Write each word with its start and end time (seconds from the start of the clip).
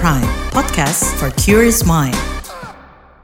Prime, 0.00 0.24
podcast 0.56 1.12
for 1.20 1.28
curious 1.36 1.84
mind. 1.84 2.16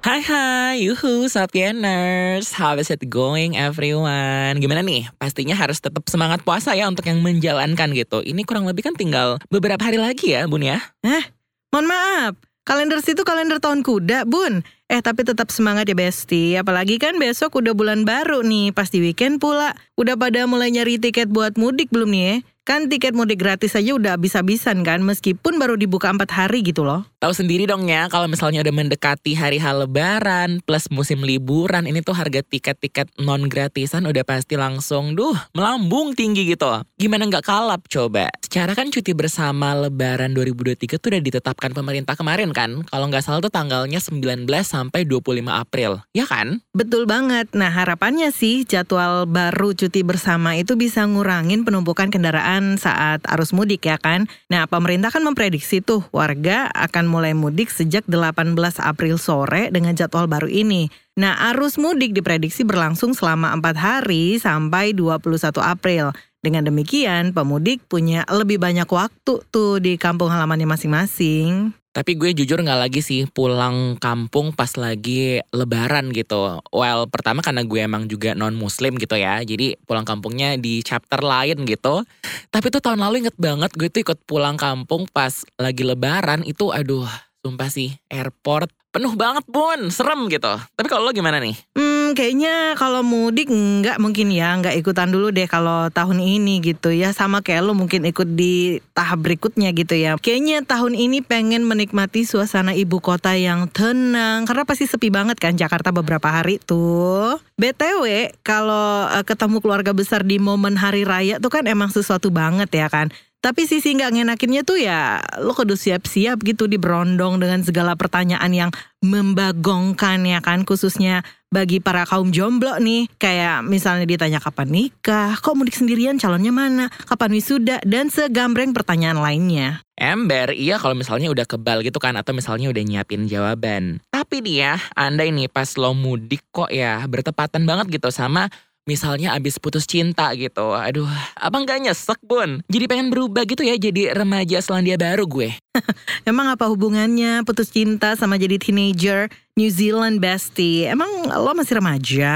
Hai 0.04 0.20
hai, 0.20 0.76
yuhu 0.84 1.24
Sapieners, 1.24 2.52
how 2.52 2.76
is 2.76 2.92
it 2.92 3.00
going 3.08 3.56
everyone? 3.56 4.60
Gimana 4.60 4.84
nih? 4.84 5.08
Pastinya 5.16 5.56
harus 5.56 5.80
tetap 5.80 6.04
semangat 6.04 6.44
puasa 6.44 6.76
ya 6.76 6.84
untuk 6.84 7.08
yang 7.08 7.24
menjalankan 7.24 7.96
gitu. 7.96 8.20
Ini 8.20 8.44
kurang 8.44 8.68
lebih 8.68 8.84
kan 8.84 8.92
tinggal 8.92 9.40
beberapa 9.48 9.80
hari 9.88 9.96
lagi 9.96 10.36
ya 10.36 10.44
bun 10.44 10.68
ya? 10.68 10.76
Eh, 11.00 11.24
mohon 11.72 11.88
maaf. 11.88 12.36
Kalender 12.68 13.00
situ 13.00 13.24
kalender 13.24 13.56
tahun 13.56 13.80
kuda, 13.80 14.28
Bun. 14.28 14.60
Eh, 14.92 15.00
tapi 15.00 15.24
tetap 15.24 15.48
semangat 15.48 15.88
ya, 15.88 15.96
Besti. 15.96 16.60
Apalagi 16.60 17.00
kan 17.00 17.16
besok 17.16 17.56
udah 17.56 17.72
bulan 17.72 18.04
baru 18.04 18.44
nih, 18.44 18.76
pasti 18.76 19.00
weekend 19.00 19.40
pula. 19.40 19.72
Udah 19.96 20.18
pada 20.20 20.44
mulai 20.44 20.74
nyari 20.74 21.00
tiket 21.00 21.32
buat 21.32 21.56
mudik 21.56 21.88
belum 21.88 22.12
nih 22.12 22.24
ya? 22.26 22.36
Kan 22.66 22.90
tiket 22.90 23.14
mudik 23.14 23.38
gratis 23.38 23.78
aja 23.78 23.94
udah 23.94 24.18
habis-habisan 24.18 24.82
kan, 24.82 24.98
meskipun 24.98 25.54
baru 25.54 25.78
dibuka 25.78 26.10
empat 26.10 26.34
hari 26.34 26.66
gitu 26.66 26.82
loh. 26.82 27.06
Tahu 27.22 27.30
sendiri 27.30 27.62
dong 27.62 27.86
ya, 27.86 28.10
kalau 28.10 28.26
misalnya 28.26 28.58
udah 28.66 28.74
mendekati 28.74 29.38
hari 29.38 29.62
hal 29.62 29.86
lebaran 29.86 30.58
plus 30.66 30.90
musim 30.90 31.22
liburan, 31.22 31.86
ini 31.86 32.02
tuh 32.02 32.18
harga 32.18 32.42
tiket-tiket 32.42 33.22
non 33.22 33.46
gratisan 33.46 34.02
udah 34.10 34.26
pasti 34.26 34.58
langsung, 34.58 35.14
duh, 35.14 35.38
melambung 35.54 36.18
tinggi 36.18 36.42
gitu. 36.42 36.82
Gimana 36.98 37.30
nggak 37.30 37.46
kalap 37.46 37.86
coba? 37.86 38.34
Secara 38.42 38.74
kan 38.74 38.90
cuti 38.90 39.14
bersama 39.14 39.70
lebaran 39.86 40.34
2023 40.34 40.98
tuh 40.98 41.14
udah 41.14 41.22
ditetapkan 41.22 41.70
pemerintah 41.70 42.18
kemarin 42.18 42.50
kan? 42.50 42.82
Kalau 42.90 43.06
nggak 43.06 43.22
salah 43.22 43.38
tuh 43.38 43.54
tanggalnya 43.54 44.02
19 44.02 44.42
sampai 44.66 45.06
25 45.06 45.54
April, 45.54 46.02
ya 46.10 46.26
kan? 46.26 46.58
Betul 46.74 47.06
banget. 47.06 47.46
Nah, 47.54 47.70
harapannya 47.70 48.34
sih 48.34 48.66
jadwal 48.66 49.30
baru 49.30 49.70
cuti 49.70 50.02
bersama 50.02 50.58
itu 50.58 50.74
bisa 50.74 51.06
ngurangin 51.06 51.62
penumpukan 51.62 52.10
kendaraan 52.10 52.55
saat 52.80 53.22
arus 53.28 53.52
mudik 53.52 53.84
ya 53.86 54.00
kan. 54.00 54.24
Nah, 54.48 54.64
pemerintah 54.64 55.12
kan 55.12 55.22
memprediksi 55.22 55.84
tuh 55.84 56.02
warga 56.10 56.68
akan 56.72 57.04
mulai 57.06 57.32
mudik 57.36 57.68
sejak 57.68 58.08
18 58.08 58.56
April 58.82 59.16
sore 59.20 59.68
dengan 59.68 59.92
jadwal 59.94 60.26
baru 60.26 60.48
ini. 60.48 60.88
Nah, 61.16 61.52
arus 61.52 61.80
mudik 61.80 62.12
diprediksi 62.12 62.64
berlangsung 62.64 63.16
selama 63.16 63.54
4 63.56 63.76
hari 63.76 64.36
sampai 64.36 64.92
21 64.92 65.60
April. 65.64 66.12
Dengan 66.46 66.62
demikian, 66.62 67.34
pemudik 67.34 67.82
punya 67.90 68.22
lebih 68.30 68.62
banyak 68.62 68.86
waktu 68.86 69.42
tuh 69.50 69.82
di 69.82 69.98
kampung 69.98 70.30
halamannya 70.30 70.70
masing-masing. 70.70 71.74
Tapi 71.90 72.14
gue 72.14 72.38
jujur 72.38 72.62
nggak 72.62 72.86
lagi 72.86 73.02
sih 73.02 73.26
pulang 73.26 73.98
kampung 73.98 74.54
pas 74.54 74.70
lagi 74.78 75.42
lebaran 75.50 76.14
gitu. 76.14 76.62
Well, 76.70 77.10
pertama 77.10 77.42
karena 77.42 77.66
gue 77.66 77.82
emang 77.82 78.06
juga 78.06 78.38
non 78.38 78.54
muslim 78.54 78.94
gitu 78.94 79.18
ya. 79.18 79.42
Jadi 79.42 79.74
pulang 79.90 80.06
kampungnya 80.06 80.54
di 80.54 80.86
chapter 80.86 81.18
lain 81.18 81.66
gitu. 81.66 82.06
Tapi 82.54 82.66
tuh 82.70 82.78
tahun 82.78 83.02
lalu 83.02 83.26
inget 83.26 83.34
banget 83.42 83.74
gue 83.74 83.90
tuh 83.90 84.06
ikut 84.06 84.22
pulang 84.22 84.54
kampung 84.54 85.10
pas 85.10 85.42
lagi 85.58 85.82
lebaran 85.82 86.46
itu 86.46 86.70
aduh 86.70 87.10
sumpah 87.46 87.70
sih 87.70 87.94
airport 88.10 88.74
penuh 88.96 89.12
banget 89.12 89.44
bun, 89.44 89.92
serem 89.92 90.24
gitu. 90.32 90.56
Tapi 90.72 90.88
kalau 90.88 91.04
lo 91.04 91.12
gimana 91.12 91.36
nih? 91.36 91.52
Hmm, 91.76 92.16
kayaknya 92.16 92.72
kalau 92.80 93.04
mudik 93.04 93.52
nggak 93.52 94.00
mungkin 94.00 94.32
ya, 94.32 94.56
nggak 94.56 94.72
ikutan 94.80 95.12
dulu 95.12 95.28
deh 95.28 95.44
kalau 95.44 95.92
tahun 95.92 96.16
ini 96.16 96.64
gitu 96.64 96.88
ya. 96.96 97.12
Sama 97.12 97.44
kayak 97.44 97.68
lo 97.68 97.76
mungkin 97.76 98.08
ikut 98.08 98.24
di 98.32 98.80
tahap 98.96 99.20
berikutnya 99.20 99.76
gitu 99.76 100.00
ya. 100.00 100.16
Kayaknya 100.16 100.64
tahun 100.64 100.96
ini 100.96 101.20
pengen 101.20 101.68
menikmati 101.68 102.24
suasana 102.24 102.72
ibu 102.72 102.96
kota 103.04 103.36
yang 103.36 103.68
tenang. 103.68 104.48
Karena 104.48 104.64
pasti 104.64 104.88
sepi 104.88 105.12
banget 105.12 105.36
kan 105.36 105.52
Jakarta 105.60 105.92
beberapa 105.92 106.32
hari 106.32 106.56
tuh. 106.56 107.36
BTW, 107.60 108.32
kalau 108.40 109.12
uh, 109.12 109.24
ketemu 109.28 109.60
keluarga 109.60 109.92
besar 109.92 110.24
di 110.24 110.40
momen 110.40 110.80
hari 110.80 111.04
raya 111.04 111.36
tuh 111.36 111.52
kan 111.52 111.68
emang 111.68 111.92
sesuatu 111.92 112.32
banget 112.32 112.72
ya 112.72 112.88
kan. 112.88 113.12
Tapi 113.44 113.68
sisi 113.68 113.94
nggak 113.94 114.12
ngenakinnya 114.16 114.66
tuh 114.66 114.80
ya 114.80 115.22
lo 115.38 115.54
kudu 115.54 115.78
siap-siap 115.78 116.42
gitu 116.42 116.66
di 116.66 116.80
berondong 116.80 117.38
dengan 117.38 117.62
segala 117.62 117.94
pertanyaan 117.94 118.50
yang 118.50 118.70
membagongkan 119.04 120.26
ya 120.26 120.42
kan 120.42 120.66
khususnya 120.66 121.22
bagi 121.46 121.78
para 121.78 122.04
kaum 122.04 122.34
jomblo 122.34 122.76
nih. 122.82 123.06
Kayak 123.16 123.64
misalnya 123.64 124.04
ditanya 124.04 124.42
kapan 124.42 124.68
nikah, 124.68 125.38
kok 125.38 125.54
mudik 125.54 125.78
sendirian? 125.78 126.18
Calonnya 126.18 126.52
mana, 126.52 126.86
kapan 127.06 127.30
wisuda? 127.32 127.78
Dan 127.86 128.10
segambreng 128.10 128.74
pertanyaan 128.74 129.18
lainnya. 129.22 129.80
Ember, 129.96 130.52
iya 130.52 130.76
kalau 130.76 130.92
misalnya 130.92 131.32
udah 131.32 131.48
kebal 131.48 131.80
gitu 131.80 131.96
kan 131.96 132.12
atau 132.20 132.36
misalnya 132.36 132.68
udah 132.68 132.84
nyiapin 132.84 133.24
jawaban. 133.24 134.04
Tapi 134.12 134.44
nih 134.44 134.56
ya, 134.60 134.74
anda 134.92 135.24
ini 135.24 135.48
pas 135.48 135.72
lo 135.80 135.96
mudik 135.96 136.44
kok 136.52 136.68
ya 136.68 137.00
bertepatan 137.08 137.64
banget 137.64 137.88
gitu 137.96 138.12
sama 138.12 138.52
Misalnya 138.86 139.34
abis 139.34 139.58
putus 139.58 139.82
cinta 139.82 140.30
gitu. 140.38 140.70
Aduh, 140.70 141.10
abang 141.34 141.66
gak 141.66 141.82
nyesek 141.82 142.22
bun. 142.22 142.62
Jadi 142.70 142.86
pengen 142.86 143.10
berubah 143.10 143.42
gitu 143.42 143.66
ya 143.66 143.74
jadi 143.74 144.14
remaja 144.14 144.62
Selandia 144.62 144.94
Baru 144.94 145.26
gue. 145.26 145.50
Emang 146.30 146.46
apa 146.46 146.70
hubungannya 146.70 147.42
putus 147.42 147.74
cinta 147.74 148.14
sama 148.14 148.38
jadi 148.38 148.62
teenager 148.62 149.26
New 149.58 149.66
Zealand 149.74 150.22
bestie? 150.22 150.86
Emang 150.86 151.10
lo 151.26 151.50
masih 151.58 151.82
remaja? 151.82 152.34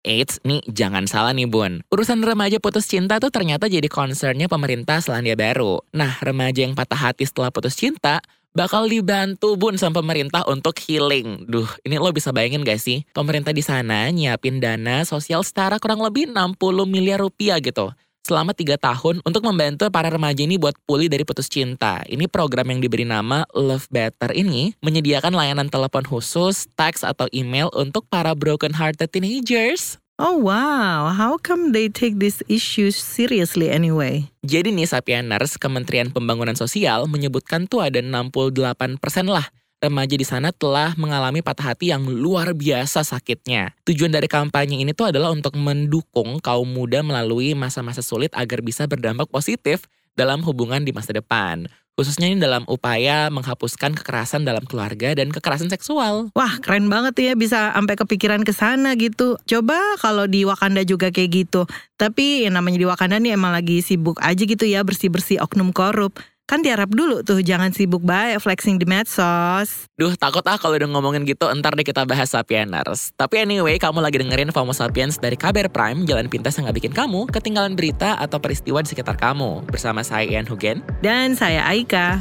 Eits, 0.00 0.40
nih 0.44 0.60
jangan 0.68 1.08
salah 1.08 1.32
nih 1.32 1.48
bun. 1.48 1.80
Urusan 1.88 2.24
remaja 2.24 2.60
putus 2.60 2.84
cinta 2.84 3.16
tuh 3.16 3.32
ternyata 3.32 3.64
jadi 3.64 3.84
concernnya 3.88 4.52
pemerintah 4.52 5.00
Selandia 5.00 5.36
Baru. 5.36 5.80
Nah, 5.96 6.16
remaja 6.20 6.64
yang 6.64 6.76
patah 6.76 7.08
hati 7.08 7.24
setelah 7.24 7.48
putus 7.48 7.76
cinta 7.76 8.20
bakal 8.50 8.90
dibantu 8.90 9.54
bun 9.54 9.78
sama 9.78 10.02
pemerintah 10.02 10.42
untuk 10.50 10.78
healing. 10.82 11.46
Duh, 11.46 11.68
ini 11.86 11.96
lo 11.96 12.10
bisa 12.10 12.34
bayangin 12.34 12.66
gak 12.66 12.82
sih? 12.82 13.06
Pemerintah 13.14 13.54
di 13.54 13.62
sana 13.62 14.10
nyiapin 14.10 14.58
dana 14.58 15.06
sosial 15.06 15.46
setara 15.46 15.78
kurang 15.78 16.02
lebih 16.02 16.30
60 16.30 16.58
miliar 16.86 17.22
rupiah 17.22 17.62
gitu. 17.62 17.94
Selama 18.20 18.52
tiga 18.52 18.76
tahun 18.76 19.24
untuk 19.24 19.40
membantu 19.48 19.88
para 19.88 20.12
remaja 20.12 20.44
ini 20.44 20.60
buat 20.60 20.76
pulih 20.84 21.08
dari 21.08 21.24
putus 21.24 21.48
cinta. 21.48 22.04
Ini 22.04 22.28
program 22.28 22.68
yang 22.68 22.84
diberi 22.84 23.08
nama 23.08 23.48
Love 23.56 23.88
Better 23.88 24.36
ini 24.36 24.76
menyediakan 24.84 25.32
layanan 25.32 25.72
telepon 25.72 26.04
khusus, 26.04 26.68
teks 26.76 27.00
atau 27.00 27.26
email 27.32 27.72
untuk 27.72 28.04
para 28.12 28.36
broken 28.36 28.76
hearted 28.76 29.08
teenagers. 29.08 29.96
Oh 30.20 30.36
wow, 30.36 31.16
how 31.16 31.40
come 31.40 31.72
they 31.72 31.88
take 31.88 32.20
this 32.20 32.44
issue 32.44 32.92
seriously 32.92 33.72
anyway? 33.72 34.28
Jadi 34.44 34.68
nih 34.68 34.84
Sapieners, 34.84 35.56
Kementerian 35.56 36.12
Pembangunan 36.12 36.52
Sosial 36.52 37.08
menyebutkan 37.08 37.64
tuh 37.64 37.80
ada 37.80 38.04
68% 38.04 39.00
lah 39.24 39.48
remaja 39.80 40.12
di 40.12 40.26
sana 40.28 40.52
telah 40.52 40.92
mengalami 41.00 41.40
patah 41.40 41.72
hati 41.72 41.88
yang 41.88 42.04
luar 42.04 42.52
biasa 42.52 43.00
sakitnya. 43.00 43.72
Tujuan 43.88 44.12
dari 44.12 44.28
kampanye 44.28 44.84
ini 44.84 44.92
tuh 44.92 45.08
adalah 45.08 45.32
untuk 45.32 45.56
mendukung 45.56 46.36
kaum 46.44 46.68
muda 46.68 47.00
melalui 47.00 47.56
masa-masa 47.56 48.04
sulit 48.04 48.28
agar 48.36 48.60
bisa 48.60 48.84
berdampak 48.84 49.24
positif 49.32 49.88
dalam 50.12 50.44
hubungan 50.44 50.84
di 50.84 50.92
masa 50.92 51.16
depan 51.16 51.64
khususnya 52.00 52.32
ini 52.32 52.40
dalam 52.40 52.64
upaya 52.64 53.28
menghapuskan 53.28 53.92
kekerasan 53.92 54.48
dalam 54.48 54.64
keluarga 54.64 55.12
dan 55.12 55.28
kekerasan 55.28 55.68
seksual. 55.68 56.32
Wah, 56.32 56.56
keren 56.64 56.88
banget 56.88 57.12
ya 57.20 57.32
bisa 57.36 57.76
sampai 57.76 58.00
kepikiran 58.00 58.40
ke 58.40 58.56
sana 58.56 58.96
gitu. 58.96 59.36
Coba 59.44 59.76
kalau 60.00 60.24
di 60.24 60.48
Wakanda 60.48 60.80
juga 60.88 61.12
kayak 61.12 61.44
gitu. 61.44 61.68
Tapi 62.00 62.48
yang 62.48 62.56
namanya 62.56 62.80
di 62.80 62.88
Wakanda 62.88 63.20
nih 63.20 63.36
emang 63.36 63.52
lagi 63.52 63.84
sibuk 63.84 64.16
aja 64.24 64.40
gitu 64.40 64.64
ya 64.64 64.80
bersih-bersih 64.80 65.44
oknum 65.44 65.76
korup. 65.76 66.16
Kan 66.50 66.66
tiarap 66.66 66.90
dulu 66.90 67.22
tuh 67.22 67.46
jangan 67.46 67.70
sibuk 67.70 68.02
baik 68.02 68.42
flexing 68.42 68.74
di 68.74 68.82
medsos. 68.82 69.86
Duh 69.94 70.18
takut 70.18 70.42
ah 70.50 70.58
kalau 70.58 70.74
udah 70.74 70.90
ngomongin 70.90 71.22
gitu 71.22 71.46
entar 71.46 71.78
deh 71.78 71.86
kita 71.86 72.02
bahas 72.02 72.34
Sapieners. 72.34 73.14
Tapi 73.14 73.46
anyway 73.46 73.78
kamu 73.78 74.02
lagi 74.02 74.18
dengerin 74.18 74.50
FOMO 74.50 74.74
Sapiens 74.74 75.14
dari 75.14 75.38
KBR 75.38 75.70
Prime, 75.70 76.02
jalan 76.10 76.26
pintas 76.26 76.58
yang 76.58 76.66
gak 76.66 76.82
bikin 76.82 76.90
kamu 76.90 77.30
ketinggalan 77.30 77.78
berita 77.78 78.18
atau 78.18 78.42
peristiwa 78.42 78.82
di 78.82 78.90
sekitar 78.90 79.14
kamu. 79.14 79.62
Bersama 79.70 80.02
saya 80.02 80.26
Ian 80.26 80.42
Hugen. 80.50 80.82
Dan 80.98 81.38
saya 81.38 81.62
Aika. 81.70 82.18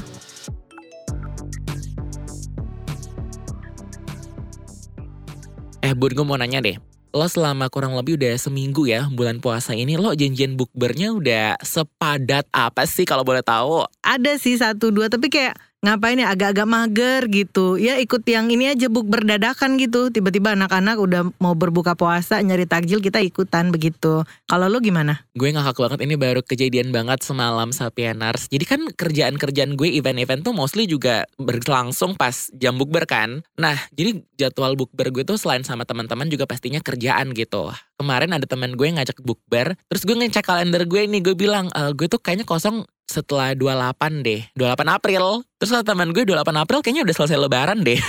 Eh 5.81 5.97
Bun 5.97 6.13
gue 6.13 6.22
mau 6.22 6.38
nanya 6.38 6.61
deh, 6.61 6.78
lo 7.09 7.25
selama 7.25 7.74
kurang 7.74 7.97
lebih 7.97 8.22
udah 8.22 8.38
seminggu 8.38 8.86
ya 8.86 9.09
bulan 9.09 9.42
puasa 9.42 9.74
ini 9.74 9.97
lo 9.97 10.14
janjian 10.14 10.53
bukbernya 10.53 11.09
udah 11.09 11.58
sepadat 11.58 12.46
apa 12.53 12.85
sih 12.85 13.06
kalau 13.06 13.26
boleh 13.26 13.41
tahu? 13.41 13.85
Ada 14.06 14.38
sih 14.38 14.61
satu 14.61 14.94
dua 14.94 15.09
tapi 15.09 15.34
kayak 15.34 15.58
ngapain 15.79 16.20
ya 16.20 16.28
agak-agak 16.35 16.67
mager 16.67 17.22
gitu. 17.31 17.79
Ya 17.79 17.96
ikut 18.03 18.28
yang 18.28 18.52
ini 18.52 18.76
aja 18.76 18.91
buk 18.91 19.08
berdadakan 19.08 19.79
gitu. 19.79 20.11
Tiba-tiba 20.11 20.52
anak-anak 20.55 20.99
udah 20.99 21.22
mau 21.40 21.55
berbuka 21.55 21.96
puasa 21.96 22.43
nyari 22.43 22.67
takjil 22.67 22.99
kita 22.99 23.23
ikutan 23.23 23.72
begitu. 23.72 24.28
Kalau 24.43 24.67
lo 24.67 24.84
gimana? 24.84 25.23
Gue 25.40 25.55
ngakak 25.55 25.79
banget 25.79 25.99
ini 26.03 26.20
baru 26.20 26.43
kejadian 26.43 26.91
banget 26.91 27.23
semalam 27.23 27.72
Sapienars. 27.72 28.52
Jadi 28.52 28.66
kan 28.67 28.81
kerjaan-kerjaan 28.91 29.79
gue 29.79 29.90
event-event 29.96 30.43
tuh 30.43 30.52
mostly 30.52 30.84
juga 30.84 31.23
berlangsung 31.40 32.20
pas 32.20 32.52
jam 32.59 32.75
bukber 32.75 33.08
kan. 33.08 33.40
Nah 33.55 33.79
jadi 33.96 34.20
jadwal 34.35 34.75
bukber 34.75 35.16
gue 35.16 35.23
tuh 35.23 35.40
selain 35.40 35.64
sama 35.64 35.87
teman-teman 35.87 36.28
juga 36.28 36.43
pastinya 36.43 36.84
kerjaan 36.84 37.32
gitu. 37.32 37.72
Kemarin 37.96 38.35
ada 38.35 38.43
teman 38.43 38.75
gue 38.75 38.87
ngajak 38.99 39.23
bukber 39.23 39.79
terus 39.87 40.03
gue 40.03 40.16
ngecek 40.20 40.43
kalender 40.43 40.84
gue 40.84 41.08
nih. 41.08 41.23
Gue 41.23 41.35
bilang 41.40 41.72
e, 41.72 41.96
gue 41.96 42.11
tuh 42.11 42.20
kayaknya 42.20 42.43
kosong 42.43 42.84
setelah 43.08 43.55
28 43.55 44.28
deh. 44.28 44.41
28 44.59 44.85
April 44.85 45.48
Terus 45.59 45.76
kata 45.76 45.91
teman 45.91 46.16
gue 46.16 46.23
28 46.23 46.56
April 46.56 46.79
kayaknya 46.79 47.03
udah 47.03 47.16
selesai 47.20 47.35
lebaran 47.35 47.84
deh. 47.84 48.00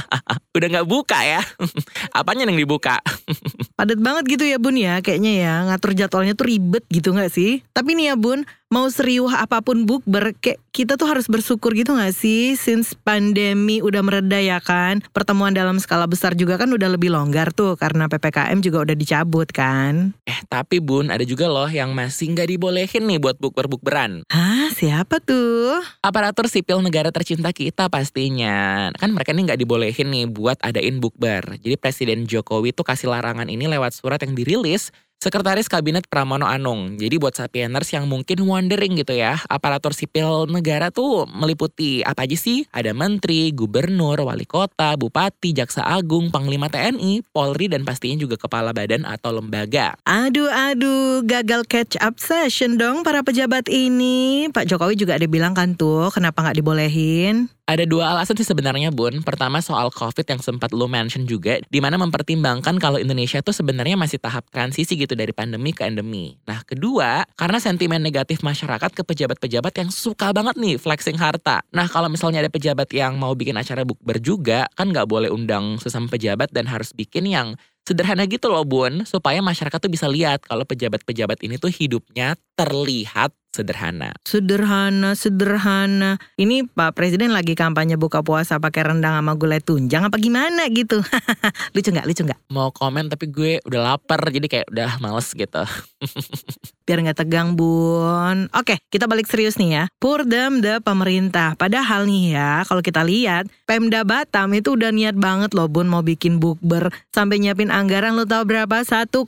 udah 0.56 0.68
nggak 0.68 0.84
buka 0.84 1.16
ya. 1.24 1.40
Apanya 2.20 2.44
yang 2.44 2.60
dibuka? 2.60 3.00
Padat 3.80 3.96
banget 3.96 4.36
gitu 4.36 4.44
ya 4.44 4.60
bun 4.60 4.76
ya 4.76 5.00
kayaknya 5.00 5.32
ya 5.40 5.54
ngatur 5.64 5.96
jadwalnya 5.96 6.36
tuh 6.36 6.52
ribet 6.52 6.84
gitu 6.92 7.16
nggak 7.16 7.32
sih? 7.32 7.64
Tapi 7.72 7.96
nih 7.96 8.12
ya 8.12 8.16
bun 8.20 8.44
mau 8.70 8.86
seriuh 8.86 9.26
apa 9.34 9.66
pun 9.66 9.82
bukber 9.82 10.30
kayak 10.38 10.62
kita 10.70 10.94
tuh 10.94 11.10
harus 11.10 11.26
bersyukur 11.26 11.74
gitu 11.74 11.98
gak 11.98 12.14
sih 12.14 12.54
since 12.54 12.94
pandemi 12.94 13.82
udah 13.82 13.98
mereda 13.98 14.38
ya 14.38 14.62
kan 14.62 15.02
pertemuan 15.10 15.50
dalam 15.50 15.82
skala 15.82 16.06
besar 16.06 16.38
juga 16.38 16.54
kan 16.54 16.70
udah 16.70 16.86
lebih 16.86 17.10
longgar 17.10 17.50
tuh 17.50 17.74
karena 17.74 18.06
PPKM 18.06 18.62
juga 18.62 18.86
udah 18.86 18.94
dicabut 18.94 19.50
kan 19.50 20.14
Eh 20.22 20.38
tapi 20.46 20.78
bun 20.78 21.10
ada 21.10 21.26
juga 21.26 21.50
loh 21.50 21.66
yang 21.66 21.90
masih 21.98 22.30
nggak 22.30 22.46
dibolehin 22.46 23.10
nih 23.10 23.18
buat 23.18 23.42
bukber-bukberan 23.42 24.22
Hah 24.30 24.70
siapa 24.70 25.18
tuh? 25.18 25.82
Aparatur 25.98 26.46
sipil 26.46 26.78
negara 26.90 27.14
tercinta 27.14 27.54
kita 27.54 27.86
pastinya. 27.86 28.90
Kan 28.98 29.14
mereka 29.14 29.30
nih 29.30 29.46
nggak 29.46 29.60
dibolehin 29.62 30.10
nih 30.10 30.26
buat 30.26 30.58
adain 30.58 30.98
bukber. 30.98 31.62
Jadi 31.62 31.78
Presiden 31.78 32.26
Jokowi 32.26 32.74
tuh 32.74 32.82
kasih 32.82 33.14
larangan 33.14 33.46
ini 33.46 33.70
lewat 33.70 33.94
surat 33.94 34.18
yang 34.26 34.34
dirilis 34.34 34.90
Sekretaris 35.20 35.68
Kabinet 35.68 36.08
Pramono 36.08 36.48
Anung. 36.48 36.96
Jadi 36.96 37.20
buat 37.20 37.36
sapieners 37.36 37.92
yang 37.92 38.08
mungkin 38.08 38.40
wondering 38.40 38.96
gitu 38.96 39.12
ya, 39.12 39.36
aparatur 39.52 39.92
sipil 39.92 40.48
negara 40.48 40.88
tuh 40.88 41.28
meliputi 41.28 42.00
apa 42.00 42.24
aja 42.24 42.40
sih? 42.40 42.64
Ada 42.72 42.96
menteri, 42.96 43.52
gubernur, 43.52 44.16
wali 44.24 44.48
kota, 44.48 44.96
bupati, 44.96 45.52
jaksa 45.52 45.84
agung, 45.84 46.32
panglima 46.32 46.72
TNI, 46.72 47.20
Polri, 47.36 47.68
dan 47.68 47.84
pastinya 47.84 48.16
juga 48.16 48.40
kepala 48.40 48.72
badan 48.72 49.04
atau 49.04 49.36
lembaga. 49.36 49.92
Aduh 50.08 50.48
aduh 50.48 51.20
gagal 51.28 51.68
catch 51.68 52.00
up 52.00 52.16
session 52.16 52.80
dong 52.80 53.04
para 53.04 53.20
pejabat 53.20 53.68
ini 53.68 54.48
Pak 54.48 54.72
Jokowi 54.72 54.96
juga 54.96 55.20
ada 55.20 55.28
bilang 55.28 55.52
kan 55.52 55.76
tuh 55.76 56.08
kenapa 56.16 56.48
nggak 56.48 56.64
dibolehin 56.64 57.52
Ada 57.70 57.86
dua 57.86 58.18
alasan 58.18 58.34
sih 58.34 58.42
sebenarnya 58.42 58.90
Bun. 58.90 59.22
Pertama 59.22 59.62
soal 59.62 59.94
COVID 59.94 60.26
yang 60.26 60.42
sempat 60.42 60.74
lo 60.74 60.90
mention 60.90 61.22
juga, 61.22 61.62
di 61.70 61.78
mana 61.78 61.94
mempertimbangkan 62.02 62.82
kalau 62.82 62.98
Indonesia 62.98 63.38
tuh 63.46 63.54
sebenarnya 63.54 63.94
masih 63.94 64.18
tahap 64.18 64.42
transisi 64.50 64.98
gitu 64.98 65.14
dari 65.14 65.30
pandemi 65.30 65.70
ke 65.70 65.86
endemi. 65.86 66.34
Nah 66.50 66.66
kedua, 66.66 67.22
karena 67.38 67.62
sentimen 67.62 68.02
negatif 68.02 68.42
masyarakat 68.42 68.90
ke 68.90 69.06
pejabat-pejabat 69.06 69.86
yang 69.86 69.94
suka 69.94 70.34
banget 70.34 70.58
nih 70.58 70.82
flexing 70.82 71.14
harta. 71.14 71.62
Nah 71.70 71.86
kalau 71.86 72.10
misalnya 72.10 72.42
ada 72.42 72.50
pejabat 72.50 72.90
yang 72.90 73.14
mau 73.14 73.38
bikin 73.38 73.54
acara 73.54 73.86
bukber 73.86 74.18
juga, 74.18 74.66
kan 74.74 74.90
nggak 74.90 75.06
boleh 75.06 75.30
undang 75.30 75.78
sesama 75.78 76.10
pejabat 76.10 76.50
dan 76.50 76.66
harus 76.66 76.90
bikin 76.90 77.30
yang 77.30 77.54
sederhana 77.90 78.22
gitu 78.30 78.46
loh 78.46 78.62
bun 78.62 79.02
supaya 79.02 79.42
masyarakat 79.42 79.82
tuh 79.82 79.90
bisa 79.90 80.06
lihat 80.06 80.46
kalau 80.46 80.62
pejabat-pejabat 80.62 81.42
ini 81.42 81.58
tuh 81.58 81.74
hidupnya 81.74 82.38
terlihat 82.54 83.34
sederhana. 83.50 84.14
Sederhana, 84.22 85.18
sederhana. 85.18 86.22
Ini 86.38 86.70
Pak 86.70 86.94
Presiden 86.94 87.34
lagi 87.34 87.58
kampanye 87.58 87.98
buka 87.98 88.22
puasa 88.22 88.62
pakai 88.62 88.94
rendang 88.94 89.18
sama 89.18 89.34
gulai 89.34 89.58
tunjang 89.58 90.06
apa 90.06 90.22
gimana 90.22 90.70
gitu? 90.70 91.02
lucu 91.74 91.90
nggak? 91.90 92.06
Lucu 92.06 92.22
nggak? 92.30 92.38
Mau 92.54 92.70
komen 92.70 93.10
tapi 93.10 93.26
gue 93.26 93.58
udah 93.66 93.80
lapar 93.94 94.22
jadi 94.30 94.46
kayak 94.46 94.66
udah 94.70 94.90
males 95.02 95.34
gitu. 95.34 95.66
Biar 96.90 97.06
nggak 97.06 97.22
tegang 97.22 97.54
bun. 97.54 98.50
Oke, 98.50 98.82
kita 98.90 99.06
balik 99.06 99.30
serius 99.30 99.54
nih 99.62 99.70
ya. 99.70 99.84
Purdam 100.02 100.58
the 100.58 100.82
pemerintah. 100.82 101.54
Padahal 101.54 102.02
nih 102.02 102.34
ya, 102.34 102.66
kalau 102.66 102.82
kita 102.82 103.06
lihat 103.06 103.46
Pemda 103.62 104.02
Batam 104.02 104.50
itu 104.58 104.74
udah 104.74 104.90
niat 104.90 105.14
banget 105.14 105.54
loh 105.54 105.70
bun 105.70 105.86
mau 105.86 106.02
bikin 106.02 106.42
bukber 106.42 106.90
sampai 107.14 107.38
nyiapin 107.38 107.70
anggaran 107.70 108.18
lo 108.18 108.26
tau 108.26 108.42
berapa? 108.42 108.82
1,2 108.82 109.22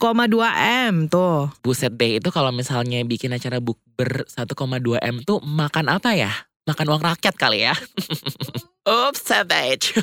m 0.90 1.06
tuh. 1.06 1.54
Buset 1.62 1.94
deh 1.94 2.18
itu 2.18 2.34
kalau 2.34 2.50
misalnya 2.50 2.98
bikin 3.06 3.30
acara 3.30 3.62
bukber 3.62 4.26
1,2 4.26 4.98
M 4.98 5.22
tuh 5.22 5.38
makan 5.46 5.86
apa 5.86 6.18
ya? 6.18 6.34
Makan 6.66 6.86
uang 6.90 7.02
rakyat 7.14 7.38
kali 7.38 7.70
ya. 7.70 7.78
Oops, 8.82 9.20
savage. 9.23 9.94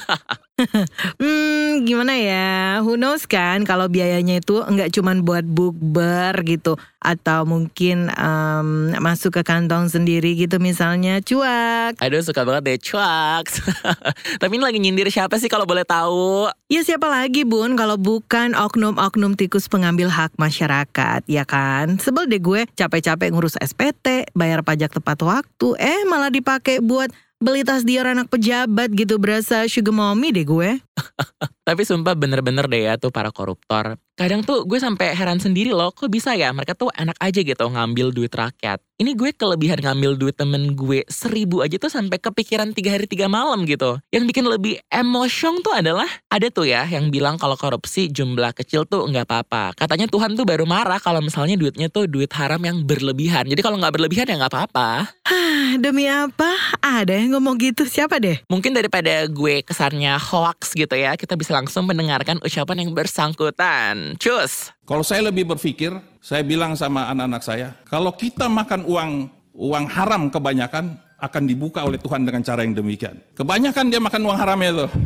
Hmm, 1.24 1.88
gimana 1.88 2.20
ya? 2.20 2.84
Who 2.84 3.00
knows 3.00 3.24
kan 3.24 3.64
kalau 3.64 3.88
biayanya 3.88 4.44
itu 4.44 4.60
nggak 4.60 4.92
cuman 4.92 5.24
buat 5.24 5.48
bukber 5.48 6.36
gitu 6.44 6.76
atau 7.00 7.48
mungkin 7.48 8.12
em, 8.12 8.92
masuk 9.00 9.40
ke 9.40 9.48
kantong 9.48 9.88
sendiri 9.88 10.36
gitu 10.36 10.60
misalnya 10.60 11.24
cuak. 11.24 11.96
Aduh 12.04 12.20
suka 12.20 12.44
banget 12.44 12.76
deh 12.76 12.80
cuak. 12.92 13.48
Tapi 14.44 14.52
ini 14.52 14.64
lagi 14.64 14.84
nyindir 14.84 15.08
siapa 15.08 15.40
sih 15.40 15.48
kalau 15.48 15.64
boleh 15.64 15.88
tahu? 15.88 16.52
Ya 16.68 16.84
siapa 16.84 17.08
lagi 17.08 17.48
bun 17.48 17.80
kalau 17.80 17.96
bukan 17.96 18.52
oknum-oknum 18.52 19.40
tikus 19.40 19.72
pengambil 19.72 20.12
hak 20.12 20.36
masyarakat 20.36 21.24
ya 21.24 21.48
kan? 21.48 22.04
Sebel 22.04 22.28
deh 22.28 22.44
gue 22.44 22.68
capek-capek 22.76 23.32
ngurus 23.32 23.56
SPT, 23.64 24.28
bayar 24.36 24.60
pajak 24.68 24.92
tepat 24.92 25.24
waktu, 25.24 25.68
eh 25.80 26.04
malah 26.04 26.28
dipakai 26.28 26.84
buat 26.84 27.08
beli 27.40 27.64
tas 27.64 27.88
Dior 27.88 28.04
anak 28.04 28.28
pejabat 28.28 28.92
gitu 28.92 29.16
berasa 29.16 29.64
sugar 29.72 29.96
mommy 29.96 30.36
deh 30.36 30.44
gue. 30.44 30.84
Tapi 31.68 31.82
sumpah 31.86 32.18
bener-bener 32.18 32.66
deh 32.66 32.90
ya 32.90 32.98
tuh 32.98 33.14
para 33.14 33.30
koruptor. 33.30 34.00
Kadang 34.20 34.44
tuh 34.44 34.68
gue 34.68 34.76
sampai 34.82 35.16
heran 35.16 35.40
sendiri 35.40 35.72
loh, 35.72 35.96
kok 35.96 36.12
bisa 36.12 36.36
ya 36.36 36.52
mereka 36.52 36.76
tuh 36.76 36.92
enak 36.92 37.16
aja 37.24 37.40
gitu 37.40 37.66
ngambil 37.72 38.12
duit 38.12 38.34
rakyat. 38.36 38.84
Ini 39.00 39.16
gue 39.16 39.32
kelebihan 39.32 39.80
ngambil 39.80 40.20
duit 40.20 40.36
temen 40.36 40.76
gue 40.76 41.08
seribu 41.08 41.64
aja 41.64 41.80
tuh 41.80 41.88
sampai 41.88 42.20
kepikiran 42.20 42.76
tiga 42.76 43.00
hari 43.00 43.08
tiga 43.08 43.32
malam 43.32 43.64
gitu. 43.64 43.96
Yang 44.12 44.24
bikin 44.34 44.46
lebih 44.52 44.76
emosyong 44.92 45.64
tuh 45.64 45.72
adalah 45.72 46.10
ada 46.28 46.52
tuh 46.52 46.68
ya 46.68 46.84
yang 46.84 47.08
bilang 47.08 47.40
kalau 47.40 47.56
korupsi 47.56 48.12
jumlah 48.12 48.52
kecil 48.52 48.84
tuh 48.84 49.08
nggak 49.08 49.24
apa-apa. 49.24 49.72
Katanya 49.78 50.12
Tuhan 50.12 50.36
tuh 50.36 50.44
baru 50.44 50.68
marah 50.68 51.00
kalau 51.00 51.24
misalnya 51.24 51.56
duitnya 51.56 51.88
tuh 51.88 52.10
duit 52.10 52.34
haram 52.36 52.60
yang 52.60 52.84
berlebihan. 52.84 53.48
Jadi 53.48 53.62
kalau 53.64 53.80
nggak 53.80 53.94
berlebihan 53.94 54.28
ya 54.28 54.36
nggak 54.36 54.52
apa-apa. 54.52 55.16
Ah, 55.24 55.78
demi 55.80 56.10
apa? 56.10 56.50
Ada 56.84 57.24
yang 57.24 57.40
ngomong 57.40 57.56
gitu 57.62 57.88
siapa 57.88 58.20
deh? 58.20 58.42
Mungkin 58.52 58.76
daripada 58.76 59.30
gue 59.32 59.64
kesannya 59.64 60.18
hoax 60.20 60.76
gitu 60.76 60.89
ya, 60.96 61.18
kita 61.18 61.38
bisa 61.38 61.58
langsung 61.58 61.86
mendengarkan 61.90 62.40
ucapan 62.42 62.86
yang 62.86 62.92
bersangkutan. 62.96 64.16
Cus! 64.18 64.74
Kalau 64.88 65.06
saya 65.06 65.30
lebih 65.30 65.50
berpikir, 65.50 65.94
saya 66.24 66.42
bilang 66.42 66.74
sama 66.74 67.10
anak-anak 67.12 67.44
saya, 67.44 67.68
kalau 67.86 68.14
kita 68.16 68.50
makan 68.50 68.86
uang 68.88 69.12
uang 69.60 69.86
haram 69.92 70.32
kebanyakan 70.32 70.96
akan 71.20 71.44
dibuka 71.44 71.84
oleh 71.84 72.00
Tuhan 72.00 72.24
dengan 72.24 72.42
cara 72.42 72.64
yang 72.64 72.72
demikian. 72.72 73.20
Kebanyakan 73.36 73.92
dia 73.92 74.00
makan 74.00 74.22
uang 74.24 74.38
haramnya 74.40 74.72
tuh. 74.86 74.92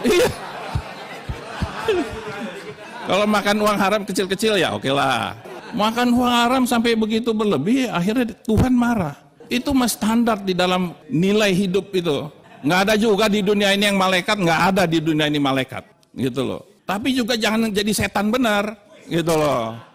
Iya. 0.00 0.32
Kalau 3.04 3.26
makan 3.28 3.56
uang 3.60 3.76
haram 3.76 4.02
kecil-kecil 4.08 4.56
ya 4.56 4.72
oke 4.72 4.88
lah. 4.88 5.36
Makan 5.76 6.08
uang 6.16 6.32
haram 6.32 6.62
sampai 6.64 6.96
begitu 6.96 7.36
berlebih, 7.36 7.92
akhirnya 7.92 8.32
Tuhan 8.48 8.72
marah. 8.72 9.12
Itu 9.52 9.76
mas 9.76 9.92
standar 9.98 10.40
di 10.40 10.56
dalam 10.56 10.96
nilai 11.12 11.52
hidup 11.52 11.92
itu. 11.92 12.32
Nggak 12.60 12.80
ada 12.88 12.94
juga 12.96 13.24
di 13.26 13.40
dunia 13.40 13.72
ini 13.72 13.88
yang 13.88 13.98
malaikat, 13.98 14.36
nggak 14.36 14.60
ada 14.74 14.82
di 14.84 14.98
dunia 15.00 15.26
ini 15.26 15.40
malaikat. 15.40 15.84
Gitu 16.12 16.42
loh. 16.44 16.66
Tapi 16.84 17.14
juga 17.14 17.38
jangan 17.38 17.70
jadi 17.70 17.92
setan 17.94 18.28
benar. 18.28 18.76
Gitu 19.06 19.32
loh. 19.34 19.90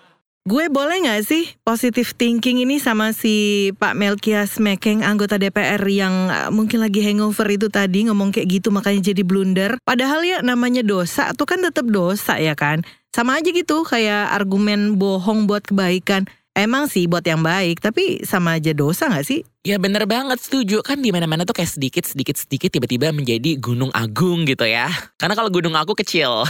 Gue 0.45 0.69
boleh 0.69 1.01
gak 1.01 1.25
sih 1.25 1.57
positive 1.65 2.13
thinking 2.13 2.61
ini 2.61 2.77
sama 2.77 3.17
si 3.17 3.73
Pak 3.81 3.97
Melkias 3.97 4.61
Mekeng 4.61 5.01
anggota 5.01 5.41
DPR 5.41 5.81
yang 5.89 6.29
uh, 6.29 6.53
mungkin 6.53 6.85
lagi 6.85 7.01
hangover 7.01 7.49
itu 7.49 7.65
tadi 7.65 8.05
ngomong 8.05 8.29
kayak 8.29 8.61
gitu 8.61 8.69
makanya 8.69 9.09
jadi 9.09 9.25
blunder. 9.25 9.81
Padahal 9.81 10.21
ya 10.21 10.45
namanya 10.45 10.85
dosa 10.85 11.33
tuh 11.33 11.49
kan 11.49 11.65
tetap 11.65 11.89
dosa 11.89 12.37
ya 12.37 12.53
kan. 12.53 12.85
Sama 13.09 13.41
aja 13.41 13.49
gitu 13.49 13.81
kayak 13.89 14.37
argumen 14.37 15.01
bohong 15.01 15.49
buat 15.49 15.65
kebaikan. 15.65 16.29
Emang 16.55 16.87
sih 16.87 17.03
buat 17.03 17.27
yang 17.27 17.43
baik 17.43 17.83
tapi 17.83 18.23
sama 18.23 18.55
aja 18.55 18.71
dosa 18.71 19.11
gak 19.11 19.27
sih? 19.27 19.43
Ya 19.67 19.75
bener 19.75 20.07
banget 20.07 20.39
setuju 20.39 20.79
kan 20.87 21.03
di 21.03 21.11
mana 21.11 21.27
mana 21.27 21.43
tuh 21.43 21.51
kayak 21.51 21.67
sedikit 21.67 22.07
sedikit 22.07 22.39
sedikit 22.39 22.71
tiba-tiba 22.71 23.11
menjadi 23.11 23.59
gunung 23.59 23.91
agung 23.91 24.47
gitu 24.47 24.63
ya. 24.63 24.87
Karena 25.19 25.35
kalau 25.35 25.51
gunung 25.51 25.75
aku 25.75 25.99
kecil. 25.99 26.47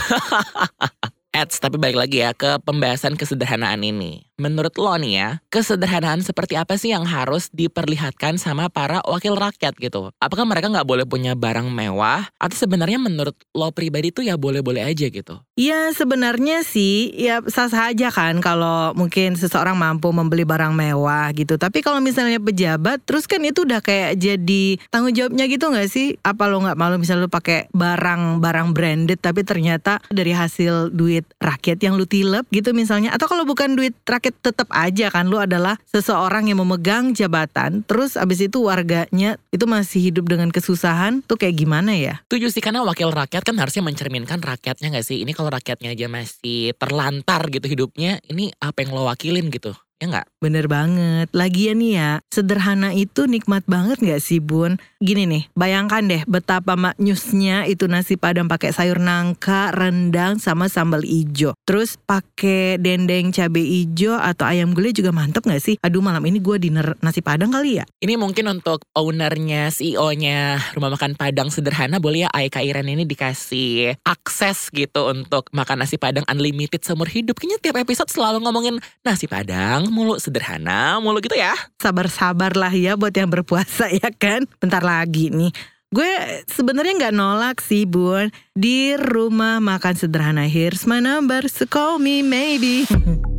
Eits, 1.36 1.58
tapi 1.58 1.76
balik 1.76 1.98
lagi 1.98 2.22
ya 2.22 2.30
ke 2.32 2.62
pembahasan 2.62 3.18
kesederhanaan 3.18 3.82
ini. 3.82 4.24
Menurut 4.36 4.76
lo 4.76 4.92
nih 5.00 5.12
ya, 5.16 5.28
kesederhanaan 5.48 6.20
seperti 6.20 6.60
apa 6.60 6.76
sih 6.76 6.92
yang 6.92 7.08
harus 7.08 7.48
diperlihatkan 7.56 8.36
sama 8.36 8.68
para 8.68 9.00
wakil 9.08 9.32
rakyat 9.32 9.72
gitu? 9.80 10.12
Apakah 10.20 10.44
mereka 10.44 10.68
nggak 10.68 10.84
boleh 10.84 11.08
punya 11.08 11.32
barang 11.32 11.72
mewah? 11.72 12.28
Atau 12.36 12.68
sebenarnya 12.68 13.00
menurut 13.00 13.32
lo 13.56 13.72
pribadi 13.72 14.12
tuh 14.12 14.28
ya 14.28 14.36
boleh-boleh 14.36 14.84
aja 14.84 15.08
gitu? 15.08 15.40
Ya 15.56 15.88
sebenarnya 15.96 16.68
sih 16.68 17.16
ya 17.16 17.40
sah-sah 17.48 17.96
aja 17.96 18.12
kan 18.12 18.44
kalau 18.44 18.92
mungkin 18.92 19.40
seseorang 19.40 19.72
mampu 19.72 20.12
membeli 20.12 20.44
barang 20.44 20.76
mewah 20.76 21.32
gitu. 21.32 21.56
Tapi 21.56 21.80
kalau 21.80 22.04
misalnya 22.04 22.36
pejabat 22.36 23.08
terus 23.08 23.24
kan 23.24 23.40
itu 23.40 23.64
udah 23.64 23.80
kayak 23.80 24.20
jadi 24.20 24.76
tanggung 24.92 25.16
jawabnya 25.16 25.48
gitu 25.48 25.72
nggak 25.72 25.88
sih? 25.88 26.20
Apa 26.20 26.44
lo 26.44 26.60
nggak 26.60 26.76
malu 26.76 27.00
misalnya 27.00 27.24
lo 27.24 27.32
pakai 27.32 27.72
barang-barang 27.72 28.76
branded 28.76 29.16
tapi 29.16 29.48
ternyata 29.48 30.04
dari 30.12 30.36
hasil 30.36 30.92
duit 30.92 31.24
rakyat 31.40 31.80
yang 31.80 31.96
lu 31.96 32.04
tilep 32.04 32.44
gitu 32.52 32.76
misalnya. 32.76 33.16
Atau 33.16 33.32
kalau 33.32 33.48
bukan 33.48 33.80
duit 33.80 33.96
rakyat 34.04 34.25
tetap 34.34 34.66
aja 34.74 35.12
kan 35.12 35.28
lu 35.30 35.38
adalah 35.38 35.78
seseorang 35.90 36.50
yang 36.50 36.62
memegang 36.64 37.14
jabatan 37.14 37.86
terus 37.86 38.18
abis 38.18 38.48
itu 38.48 38.66
warganya 38.66 39.38
itu 39.54 39.64
masih 39.68 40.10
hidup 40.10 40.26
dengan 40.26 40.50
kesusahan 40.50 41.22
tuh 41.24 41.38
kayak 41.38 41.56
gimana 41.62 41.94
ya? 41.94 42.20
Setuju 42.26 42.50
sih 42.50 42.62
karena 42.64 42.82
wakil 42.82 43.12
rakyat 43.12 43.42
kan 43.44 43.56
harusnya 43.56 43.84
mencerminkan 43.86 44.40
rakyatnya 44.42 44.96
nggak 44.96 45.06
sih? 45.06 45.22
Ini 45.22 45.32
kalau 45.36 45.52
rakyatnya 45.52 45.92
aja 45.92 46.06
masih 46.10 46.74
terlantar 46.76 47.46
gitu 47.52 47.66
hidupnya, 47.68 48.18
ini 48.26 48.50
apa 48.58 48.82
yang 48.82 48.96
lo 48.96 49.06
wakilin 49.06 49.48
gitu? 49.52 49.76
Ya 49.96 50.06
nggak? 50.12 50.26
Bener 50.44 50.68
banget. 50.68 51.32
Lagian 51.32 51.80
nih 51.80 51.92
ya, 51.96 52.10
sederhana 52.28 52.92
itu 52.92 53.24
nikmat 53.24 53.64
banget 53.64 53.98
gak 54.04 54.20
sih 54.20 54.38
Bun? 54.44 54.76
Gini 55.00 55.24
nih, 55.24 55.48
bayangkan 55.56 56.04
deh 56.04 56.22
betapa 56.28 56.76
maknyusnya 56.76 57.64
itu 57.64 57.88
nasi 57.88 58.20
padang 58.20 58.48
pakai 58.48 58.72
sayur 58.72 59.00
nangka, 59.00 59.72
rendang, 59.72 60.36
sama 60.36 60.68
sambal 60.68 61.00
ijo. 61.04 61.56
Terus 61.64 61.96
pakai 61.96 62.76
dendeng 62.76 63.32
cabe 63.32 63.64
ijo 63.64 64.16
atau 64.20 64.44
ayam 64.44 64.76
gulai 64.76 64.92
juga 64.92 65.12
mantep 65.12 65.44
gak 65.48 65.62
sih? 65.64 65.80
Aduh 65.80 66.04
malam 66.04 66.24
ini 66.28 66.44
gue 66.44 66.56
dinner 66.60 66.96
nasi 67.00 67.24
padang 67.24 67.48
kali 67.48 67.80
ya? 67.80 67.84
Ini 68.04 68.20
mungkin 68.20 68.52
untuk 68.52 68.84
ownernya, 68.92 69.72
CEO-nya 69.72 70.60
rumah 70.76 70.92
makan 70.92 71.16
Padang 71.16 71.48
sederhana 71.48 71.96
boleh 71.96 72.28
ya 72.28 72.30
Aika 72.36 72.60
Iren 72.60 72.92
ini 72.92 73.08
dikasih 73.08 73.96
akses 74.04 74.68
gitu 74.68 75.08
untuk 75.08 75.48
makan 75.56 75.80
nasi 75.80 75.96
Padang 75.96 76.28
unlimited 76.28 76.84
seumur 76.84 77.08
hidup. 77.08 77.40
Kayaknya 77.40 77.58
tiap 77.64 77.76
episode 77.80 78.12
selalu 78.12 78.44
ngomongin 78.44 78.76
nasi 79.00 79.24
Padang 79.24 79.85
mulu 79.88 80.18
sederhana 80.20 80.98
mulu 81.00 81.18
gitu 81.22 81.38
ya. 81.38 81.54
Sabar-sabar 81.80 82.54
lah 82.54 82.72
ya 82.72 82.94
buat 82.94 83.12
yang 83.14 83.30
berpuasa 83.30 83.90
ya 84.02 84.10
kan? 84.12 84.44
Bentar 84.58 84.82
lagi 84.82 85.30
nih. 85.32 85.50
Gue 85.94 86.42
sebenarnya 86.50 86.98
nggak 86.98 87.14
nolak 87.14 87.56
sih 87.62 87.86
bun 87.86 88.34
di 88.52 88.98
rumah 88.98 89.62
makan 89.62 89.94
sederhana. 89.94 90.50
Here's 90.50 90.84
my 90.84 90.98
number, 90.98 91.46
so 91.46 91.64
call 91.64 92.02
me 92.02 92.26
maybe. 92.26 92.84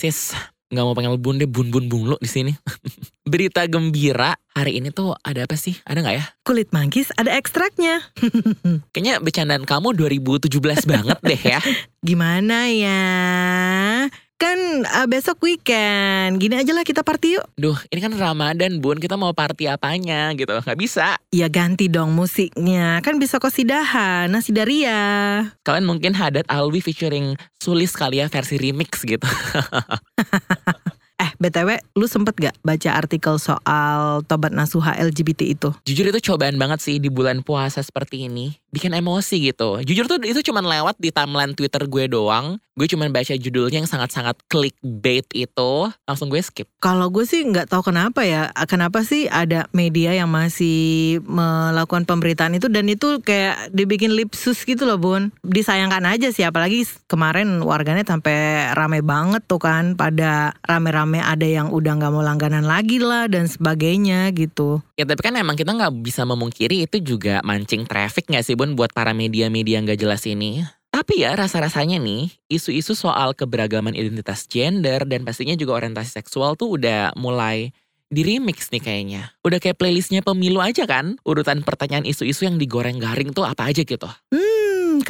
Sis, 0.00 0.32
nggak 0.70 0.84
mau 0.86 0.94
panggil 0.94 1.18
bun 1.18 1.36
deh, 1.36 1.50
bun-bun 1.50 1.90
mulu 1.90 2.16
di 2.22 2.30
sini. 2.30 2.52
Berita 3.30 3.66
gembira 3.66 4.38
hari 4.54 4.78
ini 4.78 4.94
tuh 4.94 5.18
ada 5.26 5.42
apa 5.42 5.58
sih? 5.58 5.74
Ada 5.82 5.98
nggak 5.98 6.16
ya? 6.16 6.24
Kulit 6.46 6.70
manggis 6.70 7.10
ada 7.18 7.34
ekstraknya. 7.34 8.06
Kayaknya 8.94 9.18
bercandaan 9.18 9.66
kamu 9.66 9.98
2017 9.98 10.86
banget 10.86 11.18
deh 11.18 11.42
ya. 11.42 11.58
Gimana 12.06 12.70
ya? 12.70 13.02
Kan 14.40 14.88
uh, 14.88 15.04
besok 15.04 15.36
weekend. 15.44 16.40
Gini 16.40 16.56
aja 16.56 16.72
lah 16.72 16.80
kita 16.80 17.04
party 17.04 17.36
yuk. 17.36 17.44
Duh, 17.60 17.76
ini 17.92 18.00
kan 18.00 18.16
Ramadan 18.16 18.80
bun, 18.80 18.96
kita 18.96 19.20
mau 19.20 19.36
party 19.36 19.68
apanya 19.68 20.32
gitu. 20.32 20.56
Nggak 20.64 20.80
bisa. 20.80 21.20
Ya 21.28 21.52
ganti 21.52 21.92
dong 21.92 22.16
musiknya. 22.16 23.04
Kan 23.04 23.20
bisa 23.20 23.36
kosidahan, 23.36 24.32
nasi 24.32 24.56
daria. 24.56 25.44
Kalian 25.60 25.84
mungkin 25.84 26.16
Hadat 26.16 26.48
Alwi 26.48 26.80
featuring 26.80 27.36
Sulis 27.60 27.92
kali 27.92 28.24
ya 28.24 28.32
versi 28.32 28.56
remix 28.56 29.04
gitu. 29.04 29.28
Eh, 31.20 31.36
BTW, 31.36 31.76
lu 32.00 32.08
sempet 32.08 32.32
gak 32.32 32.56
baca 32.64 32.96
artikel 32.96 33.36
soal 33.36 34.24
tobat 34.24 34.56
nasuha 34.56 34.96
LGBT 34.96 35.52
itu? 35.52 35.68
Jujur 35.84 36.08
itu 36.08 36.32
cobaan 36.32 36.56
banget 36.56 36.80
sih 36.80 36.96
di 36.96 37.12
bulan 37.12 37.44
puasa 37.44 37.84
seperti 37.84 38.24
ini. 38.24 38.56
Bikin 38.70 38.94
emosi 38.94 39.50
gitu. 39.50 39.82
Jujur 39.82 40.06
tuh 40.06 40.22
itu 40.22 40.40
cuman 40.46 40.62
lewat 40.62 40.96
di 41.02 41.10
timeline 41.10 41.54
Twitter 41.58 41.82
gue 41.90 42.06
doang. 42.06 42.58
Gue 42.78 42.88
cuman 42.88 43.12
baca 43.12 43.36
judulnya 43.36 43.84
yang 43.84 43.90
sangat-sangat 43.90 44.40
clickbait 44.48 45.26
itu. 45.36 45.72
Langsung 46.08 46.32
gue 46.32 46.40
skip. 46.40 46.64
Kalau 46.80 47.12
gue 47.12 47.28
sih 47.28 47.44
nggak 47.44 47.68
tahu 47.68 47.92
kenapa 47.92 48.24
ya. 48.24 48.48
Kenapa 48.64 49.04
sih 49.04 49.28
ada 49.28 49.68
media 49.76 50.16
yang 50.16 50.32
masih 50.32 51.20
melakukan 51.28 52.08
pemberitaan 52.08 52.56
itu 52.56 52.72
dan 52.72 52.88
itu 52.88 53.20
kayak 53.20 53.74
dibikin 53.74 54.16
lipsus 54.16 54.64
gitu 54.64 54.88
loh 54.88 54.96
bun. 54.96 55.28
Disayangkan 55.44 56.08
aja 56.08 56.32
sih. 56.32 56.46
Apalagi 56.46 56.88
kemarin 57.04 57.60
warganet 57.60 58.08
sampai 58.08 58.70
rame 58.72 59.04
banget 59.04 59.44
tuh 59.44 59.60
kan. 59.60 59.92
Pada 59.98 60.56
rame-rame 60.64 61.20
ada 61.20 61.44
yang 61.44 61.68
udah 61.74 62.00
nggak 62.00 62.12
mau 62.14 62.24
langganan 62.24 62.64
lagi 62.64 62.96
lah 62.96 63.28
dan 63.28 63.44
sebagainya 63.44 64.32
gitu. 64.32 64.80
Ya 64.96 65.04
tapi 65.04 65.20
kan 65.20 65.36
emang 65.36 65.58
kita 65.58 65.76
nggak 65.76 66.00
bisa 66.00 66.24
memungkiri 66.24 66.88
itu 66.88 66.96
juga 67.02 67.44
mancing 67.44 67.84
traffic 67.84 68.24
nggak 68.30 68.46
sih 68.46 68.56
bun 68.60 68.76
buat 68.76 68.92
para 68.92 69.16
media-media 69.16 69.80
nggak 69.80 69.96
jelas 69.96 70.28
ini. 70.28 70.60
Tapi 70.92 71.24
ya 71.24 71.32
rasa-rasanya 71.32 71.96
nih, 71.96 72.28
isu-isu 72.52 72.92
soal 72.92 73.32
keberagaman 73.32 73.96
identitas 73.96 74.44
gender 74.44 75.08
dan 75.08 75.24
pastinya 75.24 75.56
juga 75.56 75.80
orientasi 75.80 76.20
seksual 76.20 76.60
tuh 76.60 76.76
udah 76.76 77.16
mulai 77.16 77.72
di 78.12 78.20
remix 78.20 78.68
nih 78.68 78.84
kayaknya. 78.84 79.22
Udah 79.40 79.56
kayak 79.62 79.80
playlistnya 79.80 80.20
pemilu 80.20 80.60
aja 80.60 80.84
kan? 80.84 81.16
Urutan 81.24 81.64
pertanyaan 81.64 82.04
isu-isu 82.04 82.44
yang 82.44 82.60
digoreng 82.60 83.00
garing 83.00 83.32
tuh 83.32 83.48
apa 83.48 83.72
aja 83.72 83.80
gitu. 83.80 84.10
Hmm, 84.28 84.59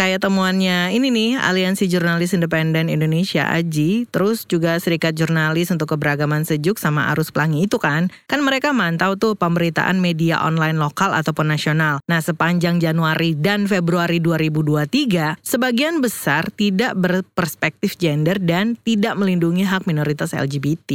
kayak 0.01 0.25
temuannya 0.25 0.97
ini 0.97 1.13
nih 1.13 1.31
Aliansi 1.37 1.85
Jurnalis 1.85 2.33
Independen 2.33 2.89
Indonesia 2.89 3.45
AJI, 3.53 4.09
terus 4.09 4.49
juga 4.49 4.81
Serikat 4.81 5.13
Jurnalis 5.13 5.69
untuk 5.69 5.93
Keberagaman 5.93 6.49
Sejuk 6.49 6.81
sama 6.81 7.13
Arus 7.13 7.29
Pelangi 7.29 7.69
itu 7.69 7.77
kan. 7.77 8.09
Kan 8.25 8.41
mereka 8.41 8.73
mantau 8.73 9.21
tuh 9.21 9.37
pemberitaan 9.37 10.01
media 10.01 10.41
online 10.41 10.81
lokal 10.81 11.13
ataupun 11.13 11.53
nasional. 11.53 12.01
Nah, 12.09 12.25
sepanjang 12.25 12.81
Januari 12.81 13.37
dan 13.37 13.69
Februari 13.69 14.25
2023, 14.25 15.37
sebagian 15.45 16.01
besar 16.01 16.49
tidak 16.49 16.97
berperspektif 16.97 18.01
gender 18.01 18.41
dan 18.41 18.81
tidak 18.81 19.21
melindungi 19.21 19.69
hak 19.69 19.85
minoritas 19.85 20.33
LGBT. 20.33 20.91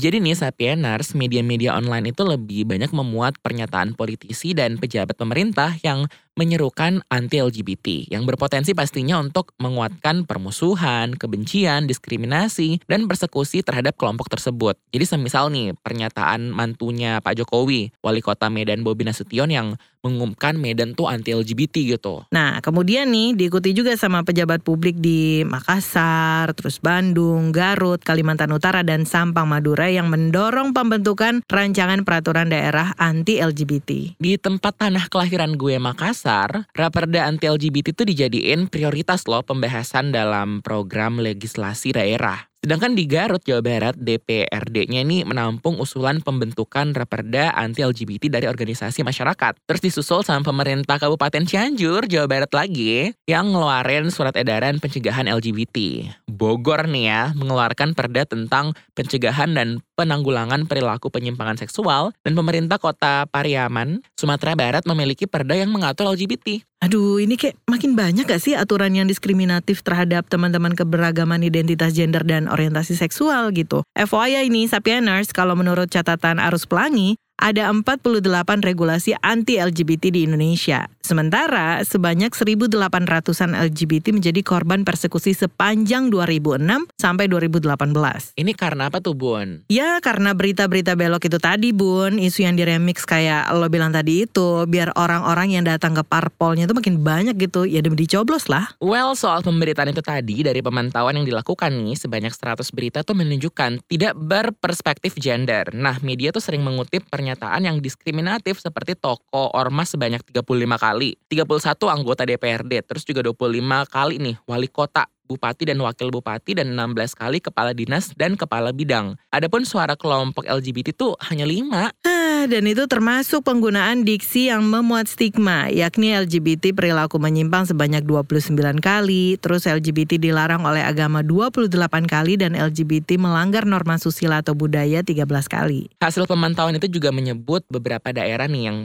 Jadi 0.00 0.16
nih 0.16 0.32
Sapieners, 0.32 1.12
media-media 1.12 1.76
online 1.76 2.16
itu 2.16 2.24
lebih 2.24 2.64
banyak 2.64 2.88
memuat 2.88 3.36
pernyataan 3.44 3.92
politisi 3.92 4.56
dan 4.56 4.80
pejabat 4.80 5.20
pemerintah 5.20 5.76
yang 5.84 6.08
menyerukan 6.36 7.00
anti-LGBT 7.08 8.12
yang 8.12 8.28
berpotensi 8.28 8.76
pastinya 8.76 9.16
untuk 9.16 9.56
menguatkan 9.56 10.28
permusuhan, 10.28 11.16
kebencian, 11.16 11.88
diskriminasi, 11.88 12.84
dan 12.84 13.08
persekusi 13.08 13.64
terhadap 13.64 13.96
kelompok 13.96 14.28
tersebut. 14.28 14.76
Jadi 14.92 15.04
semisal 15.08 15.48
nih 15.48 15.72
pernyataan 15.80 16.52
mantunya 16.52 17.24
Pak 17.24 17.40
Jokowi, 17.40 17.90
Wali 18.04 18.20
Kota 18.20 18.52
Medan 18.52 18.84
Bobi 18.84 19.08
Nasution 19.08 19.48
yang 19.48 19.80
mengumumkan 20.06 20.54
Medan 20.54 20.94
tuh 20.94 21.10
anti-LGBT 21.10 21.98
gitu. 21.98 22.22
Nah, 22.30 22.62
kemudian 22.62 23.10
nih 23.10 23.34
diikuti 23.34 23.74
juga 23.74 23.98
sama 23.98 24.22
pejabat 24.22 24.62
publik 24.62 25.02
di 25.02 25.42
Makassar, 25.42 26.54
terus 26.54 26.78
Bandung, 26.78 27.50
Garut, 27.50 27.98
Kalimantan 27.98 28.54
Utara, 28.54 28.86
dan 28.86 29.02
Sampang 29.02 29.50
Madura 29.50 29.90
yang 29.90 30.06
mendorong 30.06 30.70
pembentukan 30.70 31.42
rancangan 31.50 32.06
peraturan 32.06 32.54
daerah 32.54 32.94
anti-LGBT. 33.02 34.14
Di 34.22 34.38
tempat 34.38 34.78
tanah 34.78 35.10
kelahiran 35.10 35.58
gue 35.58 35.74
Makassar, 35.82 36.25
Raperda 36.74 37.30
anti-LGBT 37.30 37.94
itu 37.94 38.02
dijadiin 38.02 38.66
prioritas 38.66 39.30
loh 39.30 39.46
pembahasan 39.46 40.10
dalam 40.10 40.58
program 40.66 41.22
legislasi 41.22 41.94
daerah. 41.94 42.50
Sedangkan 42.64 42.98
di 42.98 43.06
Garut, 43.06 43.42
Jawa 43.46 43.62
Barat, 43.62 43.94
DPRD-nya 43.94 45.06
ini 45.06 45.22
menampung 45.22 45.78
usulan 45.78 46.18
pembentukan 46.18 46.90
Raperda 46.96 47.54
anti-LGBT 47.54 48.26
dari 48.26 48.50
organisasi 48.50 49.06
masyarakat. 49.06 49.54
Terus 49.70 49.82
disusul 49.84 50.26
sama 50.26 50.42
pemerintah 50.42 50.98
Kabupaten 50.98 51.46
Cianjur, 51.46 52.10
Jawa 52.10 52.26
Barat 52.26 52.50
lagi, 52.50 53.14
yang 53.30 53.54
ngeluarin 53.54 54.10
surat 54.10 54.34
edaran 54.34 54.82
pencegahan 54.82 55.30
LGBT. 55.30 56.10
Bogor 56.26 56.90
nih 56.90 57.04
ya, 57.06 57.22
mengeluarkan 57.38 57.94
perda 57.94 58.26
tentang 58.26 58.74
pencegahan 58.98 59.54
dan 59.54 59.78
penanggulangan 59.94 60.68
perilaku 60.68 61.08
penyimpangan 61.08 61.56
seksual, 61.56 62.12
dan 62.26 62.34
pemerintah 62.34 62.76
kota 62.82 63.30
Pariaman, 63.30 64.04
Sumatera 64.18 64.58
Barat 64.58 64.84
memiliki 64.84 65.24
perda 65.24 65.54
yang 65.56 65.70
mengatur 65.72 66.12
LGBT. 66.12 66.66
Aduh, 66.84 67.16
ini 67.16 67.40
kayak 67.40 67.56
makin 67.64 67.96
banyak 67.96 68.28
gak 68.28 68.36
sih 68.36 68.52
aturan 68.52 68.92
yang 68.92 69.08
diskriminatif 69.08 69.80
terhadap 69.80 70.28
teman-teman 70.28 70.76
keberagaman 70.76 71.40
identitas 71.40 71.96
gender 71.96 72.20
dan 72.20 72.52
orientasi 72.52 72.92
seksual 72.92 73.48
gitu. 73.56 73.80
FYI 73.96 74.52
ini, 74.52 74.68
Sapieners, 74.68 75.32
kalau 75.32 75.56
menurut 75.56 75.88
catatan 75.88 76.36
Arus 76.36 76.68
Pelangi, 76.68 77.16
ada 77.36 77.68
48 77.70 78.24
regulasi 78.64 79.14
anti-LGBT 79.20 80.10
di 80.10 80.24
Indonesia. 80.26 80.88
Sementara 81.06 81.78
sebanyak 81.86 82.34
1.800-an 82.34 83.54
LGBT 83.70 84.10
menjadi 84.10 84.40
korban 84.42 84.82
persekusi 84.82 85.38
sepanjang 85.38 86.10
2006 86.10 86.90
sampai 86.98 87.30
2018. 87.30 88.34
Ini 88.34 88.52
karena 88.58 88.90
apa 88.90 88.98
tuh, 88.98 89.14
Bun? 89.14 89.62
Ya 89.70 90.02
karena 90.02 90.34
berita-berita 90.34 90.98
belok 90.98 91.30
itu 91.30 91.38
tadi 91.38 91.70
Bun, 91.70 92.18
isu 92.18 92.42
yang 92.42 92.58
diremix 92.58 93.06
kayak 93.06 93.46
lo 93.54 93.70
bilang 93.70 93.94
tadi 93.94 94.26
itu, 94.26 94.66
biar 94.66 94.90
orang-orang 94.98 95.54
yang 95.54 95.62
datang 95.62 95.94
ke 95.94 96.02
parpolnya 96.02 96.66
itu 96.66 96.74
makin 96.74 96.98
banyak 97.06 97.38
gitu, 97.38 97.62
ya 97.62 97.78
demi 97.84 97.94
dicoblos 97.94 98.50
lah. 98.50 98.74
Well, 98.82 99.14
soal 99.14 99.46
pemberitaan 99.46 99.94
itu 99.94 100.02
tadi, 100.02 100.42
dari 100.42 100.58
pemantauan 100.58 101.14
yang 101.22 101.26
dilakukan 101.28 101.70
nih, 101.70 101.94
sebanyak 101.94 102.34
100 102.34 102.66
berita 102.74 103.06
tuh 103.06 103.14
menunjukkan 103.14 103.86
tidak 103.86 104.18
berperspektif 104.18 105.14
gender. 105.14 105.70
Nah, 105.70 106.02
media 106.02 106.34
tuh 106.34 106.42
sering 106.42 106.66
mengutip 106.66 107.06
pernyataan 107.06 107.25
yang 107.66 107.82
diskriminatif 107.82 108.62
seperti 108.62 108.94
toko 108.94 109.50
ormas 109.56 109.90
sebanyak 109.90 110.22
35 110.22 110.46
kali, 110.78 111.18
31 111.26 111.74
anggota 111.90 112.22
DPRD, 112.22 112.86
terus 112.86 113.02
juga 113.02 113.26
25 113.26 113.66
kali 113.90 114.22
nih 114.22 114.36
wali 114.46 114.70
kota 114.70 115.10
bupati 115.26 115.66
dan 115.66 115.82
wakil 115.82 116.14
bupati 116.14 116.54
dan 116.54 116.72
16 116.72 117.18
kali 117.18 117.42
kepala 117.42 117.74
dinas 117.74 118.14
dan 118.14 118.38
kepala 118.38 118.70
bidang. 118.70 119.18
Adapun 119.34 119.66
suara 119.66 119.98
kelompok 119.98 120.46
LGBT 120.46 120.94
itu 120.94 121.18
hanya 121.26 121.44
5. 121.44 122.06
Nah, 122.06 122.44
dan 122.46 122.68
itu 122.68 122.86
termasuk 122.86 123.42
penggunaan 123.42 124.04
diksi 124.04 124.52
yang 124.52 124.62
memuat 124.68 125.08
stigma, 125.08 125.72
yakni 125.72 126.12
LGBT 126.12 126.76
perilaku 126.76 127.16
menyimpang 127.16 127.64
sebanyak 127.64 128.04
29 128.04 128.76
kali, 128.78 129.40
terus 129.40 129.64
LGBT 129.64 130.20
dilarang 130.20 130.62
oleh 130.62 130.84
agama 130.84 131.24
28 131.24 131.72
kali, 132.04 132.36
dan 132.36 132.52
LGBT 132.52 133.16
melanggar 133.16 133.64
norma 133.64 133.96
susila 133.96 134.44
atau 134.44 134.52
budaya 134.52 135.00
13 135.00 135.24
kali. 135.48 135.88
Hasil 135.98 136.28
pemantauan 136.28 136.76
itu 136.76 136.92
juga 136.92 137.08
menyebut 137.08 137.64
beberapa 137.72 138.12
daerah 138.12 138.44
nih 138.44 138.68
yang 138.68 138.76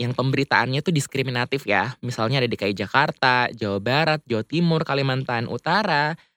yang 0.00 0.16
pemberitaannya 0.16 0.80
itu 0.80 0.88
diskriminatif 0.88 1.68
ya. 1.68 1.92
Misalnya 2.00 2.40
ada 2.40 2.48
DKI 2.48 2.72
Jakarta, 2.72 3.52
Jawa 3.52 3.84
Barat, 3.84 4.24
Jawa 4.24 4.48
Timur, 4.48 4.80
Kalimantan 4.82 5.44
Utara, 5.46 5.83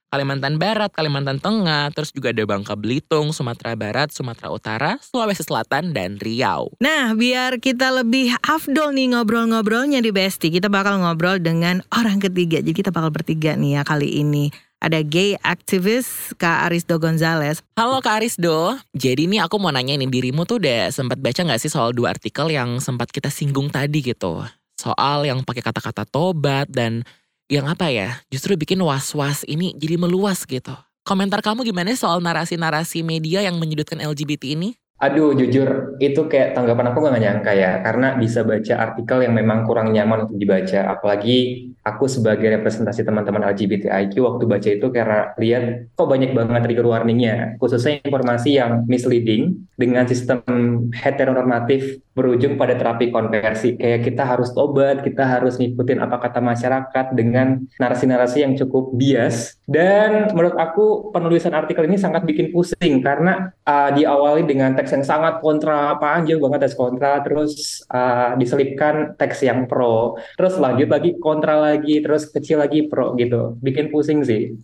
Kalimantan 0.08 0.56
Barat, 0.56 0.88
Kalimantan 0.96 1.44
Tengah, 1.44 1.92
terus 1.92 2.16
juga 2.16 2.32
ada 2.32 2.40
Bangka 2.48 2.80
Belitung, 2.80 3.36
Sumatera 3.36 3.76
Barat, 3.76 4.08
Sumatera 4.16 4.48
Utara, 4.56 4.92
Sulawesi 5.04 5.44
Selatan, 5.44 5.92
dan 5.92 6.16
Riau. 6.16 6.72
Nah, 6.80 7.12
biar 7.12 7.60
kita 7.60 7.92
lebih 7.92 8.32
afdol 8.40 8.96
nih 8.96 9.12
ngobrol-ngobrolnya 9.12 10.00
di 10.00 10.16
Besti, 10.16 10.48
kita 10.48 10.72
bakal 10.72 11.04
ngobrol 11.04 11.44
dengan 11.44 11.84
orang 11.92 12.24
ketiga. 12.24 12.64
Jadi 12.64 12.72
kita 12.72 12.96
bakal 12.96 13.12
bertiga 13.12 13.60
nih 13.60 13.78
ya 13.78 13.82
kali 13.84 14.24
ini. 14.24 14.48
Ada 14.80 15.04
gay 15.04 15.36
aktivis 15.44 16.32
Kak 16.40 16.72
Arisdo 16.72 17.04
Gonzales. 17.04 17.60
Halo 17.76 18.00
Kak 18.00 18.24
Arisdo, 18.24 18.80
jadi 18.96 19.28
nih 19.28 19.44
aku 19.44 19.60
mau 19.60 19.76
nanya 19.76 20.00
nih 20.00 20.08
dirimu 20.08 20.48
tuh 20.48 20.64
udah 20.64 20.88
sempat 20.88 21.20
baca 21.20 21.44
gak 21.44 21.60
sih 21.60 21.68
soal 21.68 21.92
dua 21.92 22.16
artikel 22.16 22.48
yang 22.48 22.80
sempat 22.80 23.12
kita 23.12 23.28
singgung 23.28 23.68
tadi 23.68 24.00
gitu? 24.00 24.40
Soal 24.78 25.28
yang 25.28 25.42
pakai 25.42 25.66
kata-kata 25.66 26.06
tobat 26.08 26.70
dan 26.72 27.02
yang 27.48 27.66
apa 27.68 27.88
ya, 27.88 28.20
justru 28.28 28.60
bikin 28.60 28.80
was-was 28.84 29.48
ini 29.48 29.72
jadi 29.80 29.96
meluas 29.96 30.44
gitu. 30.44 30.76
Komentar 31.08 31.40
kamu 31.40 31.64
gimana 31.64 31.96
soal 31.96 32.20
narasi-narasi 32.20 33.00
media 33.00 33.40
yang 33.40 33.56
menyudutkan 33.56 34.04
LGBT 34.04 34.60
ini? 34.60 34.76
Aduh, 34.98 35.38
jujur 35.38 35.94
itu 36.02 36.26
kayak 36.26 36.58
tanggapan 36.58 36.90
aku 36.90 37.06
gak 37.06 37.22
nyangka 37.22 37.54
ya, 37.54 37.86
karena 37.86 38.18
bisa 38.18 38.42
baca 38.42 38.74
artikel 38.82 39.30
yang 39.30 39.38
memang 39.38 39.62
kurang 39.70 39.94
nyaman 39.94 40.26
untuk 40.26 40.42
dibaca. 40.42 40.90
Apalagi 40.90 41.70
aku 41.86 42.10
sebagai 42.10 42.50
representasi 42.58 43.06
teman-teman 43.06 43.46
LGBTIQ 43.46 44.14
waktu 44.26 44.44
baca 44.50 44.70
itu 44.74 44.88
karena 44.90 45.38
lihat 45.38 45.94
kok 45.94 46.10
banyak 46.10 46.34
banget 46.34 46.66
trigger 46.66 46.90
warningnya, 46.90 47.62
khususnya 47.62 48.02
informasi 48.02 48.58
yang 48.58 48.90
misleading 48.90 49.70
dengan 49.78 50.10
sistem 50.10 50.42
heteronormatif 50.90 52.02
berujung 52.18 52.58
pada 52.58 52.74
terapi 52.74 53.14
konversi. 53.14 53.78
Kayak 53.78 54.02
kita 54.02 54.26
harus 54.26 54.50
tobat, 54.50 55.06
kita 55.06 55.30
harus 55.30 55.62
ngikutin 55.62 56.02
apa 56.02 56.18
kata 56.18 56.42
masyarakat 56.42 57.06
dengan 57.14 57.62
narasi-narasi 57.78 58.42
yang 58.42 58.58
cukup 58.58 58.98
bias. 58.98 59.62
Dan 59.70 60.34
menurut 60.34 60.58
aku 60.58 61.14
penulisan 61.14 61.54
artikel 61.54 61.86
ini 61.86 62.02
sangat 62.02 62.26
bikin 62.26 62.50
pusing 62.50 63.06
karena 63.06 63.54
uh, 63.68 63.92
diawali 63.92 64.48
dengan 64.48 64.72
teks 64.74 64.96
yang 64.96 65.04
sangat 65.04 65.44
kontra, 65.44 66.00
panjang 66.00 66.40
banget 66.40 66.66
teks 66.66 66.80
kontra, 66.80 67.20
terus 67.22 67.84
uh, 67.92 68.34
diselipkan 68.40 69.20
teks 69.20 69.44
yang 69.44 69.68
pro, 69.68 70.16
terus 70.40 70.56
lanjut 70.56 70.88
lagi 70.88 71.20
kontra 71.20 71.60
lagi, 71.60 72.00
terus 72.00 72.32
kecil 72.32 72.64
lagi 72.64 72.88
pro 72.88 73.14
gitu. 73.20 73.60
Bikin 73.60 73.92
pusing 73.92 74.24
sih. 74.24 74.56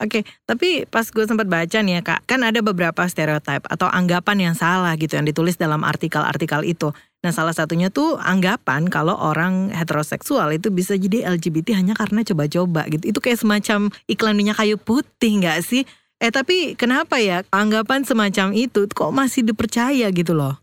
Oke, 0.00 0.24
tapi 0.48 0.88
pas 0.88 1.04
gue 1.04 1.28
sempat 1.28 1.44
baca 1.44 1.76
nih 1.84 2.00
ya 2.00 2.02
kak, 2.04 2.24
kan 2.24 2.40
ada 2.40 2.64
beberapa 2.64 3.04
stereotip 3.04 3.68
atau 3.68 3.84
anggapan 3.84 4.48
yang 4.48 4.56
salah 4.56 4.96
gitu 4.96 5.12
yang 5.12 5.28
ditulis 5.28 5.60
dalam 5.60 5.84
artikel-artikel 5.84 6.64
itu. 6.64 6.88
Nah 7.20 7.36
salah 7.36 7.52
satunya 7.52 7.92
tuh 7.92 8.16
anggapan 8.16 8.88
kalau 8.88 9.12
orang 9.12 9.68
heteroseksual 9.68 10.56
itu 10.56 10.72
bisa 10.72 10.96
jadi 10.96 11.36
LGBT 11.36 11.76
hanya 11.76 11.92
karena 11.92 12.24
coba-coba 12.24 12.88
gitu. 12.88 13.12
Itu 13.12 13.20
kayak 13.20 13.44
semacam 13.44 13.92
iklan 14.08 14.40
minyak 14.40 14.56
kayu 14.56 14.80
putih 14.80 15.44
nggak 15.44 15.60
sih? 15.60 15.84
Eh 16.20 16.28
tapi 16.28 16.76
kenapa 16.76 17.16
ya 17.16 17.40
anggapan 17.48 18.04
semacam 18.04 18.52
itu 18.52 18.84
kok 18.92 19.08
masih 19.08 19.40
dipercaya 19.40 20.04
gitu 20.12 20.36
loh? 20.36 20.60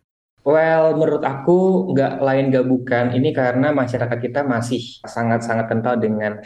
Well, 0.48 0.96
menurut 0.96 1.28
aku 1.28 1.92
nggak 1.92 2.24
lain 2.24 2.54
nggak 2.54 2.68
bukan 2.72 3.06
ini 3.12 3.36
karena 3.36 3.76
masyarakat 3.76 4.16
kita 4.16 4.48
masih 4.48 4.80
sangat-sangat 5.04 5.68
kental 5.68 6.00
dengan 6.00 6.40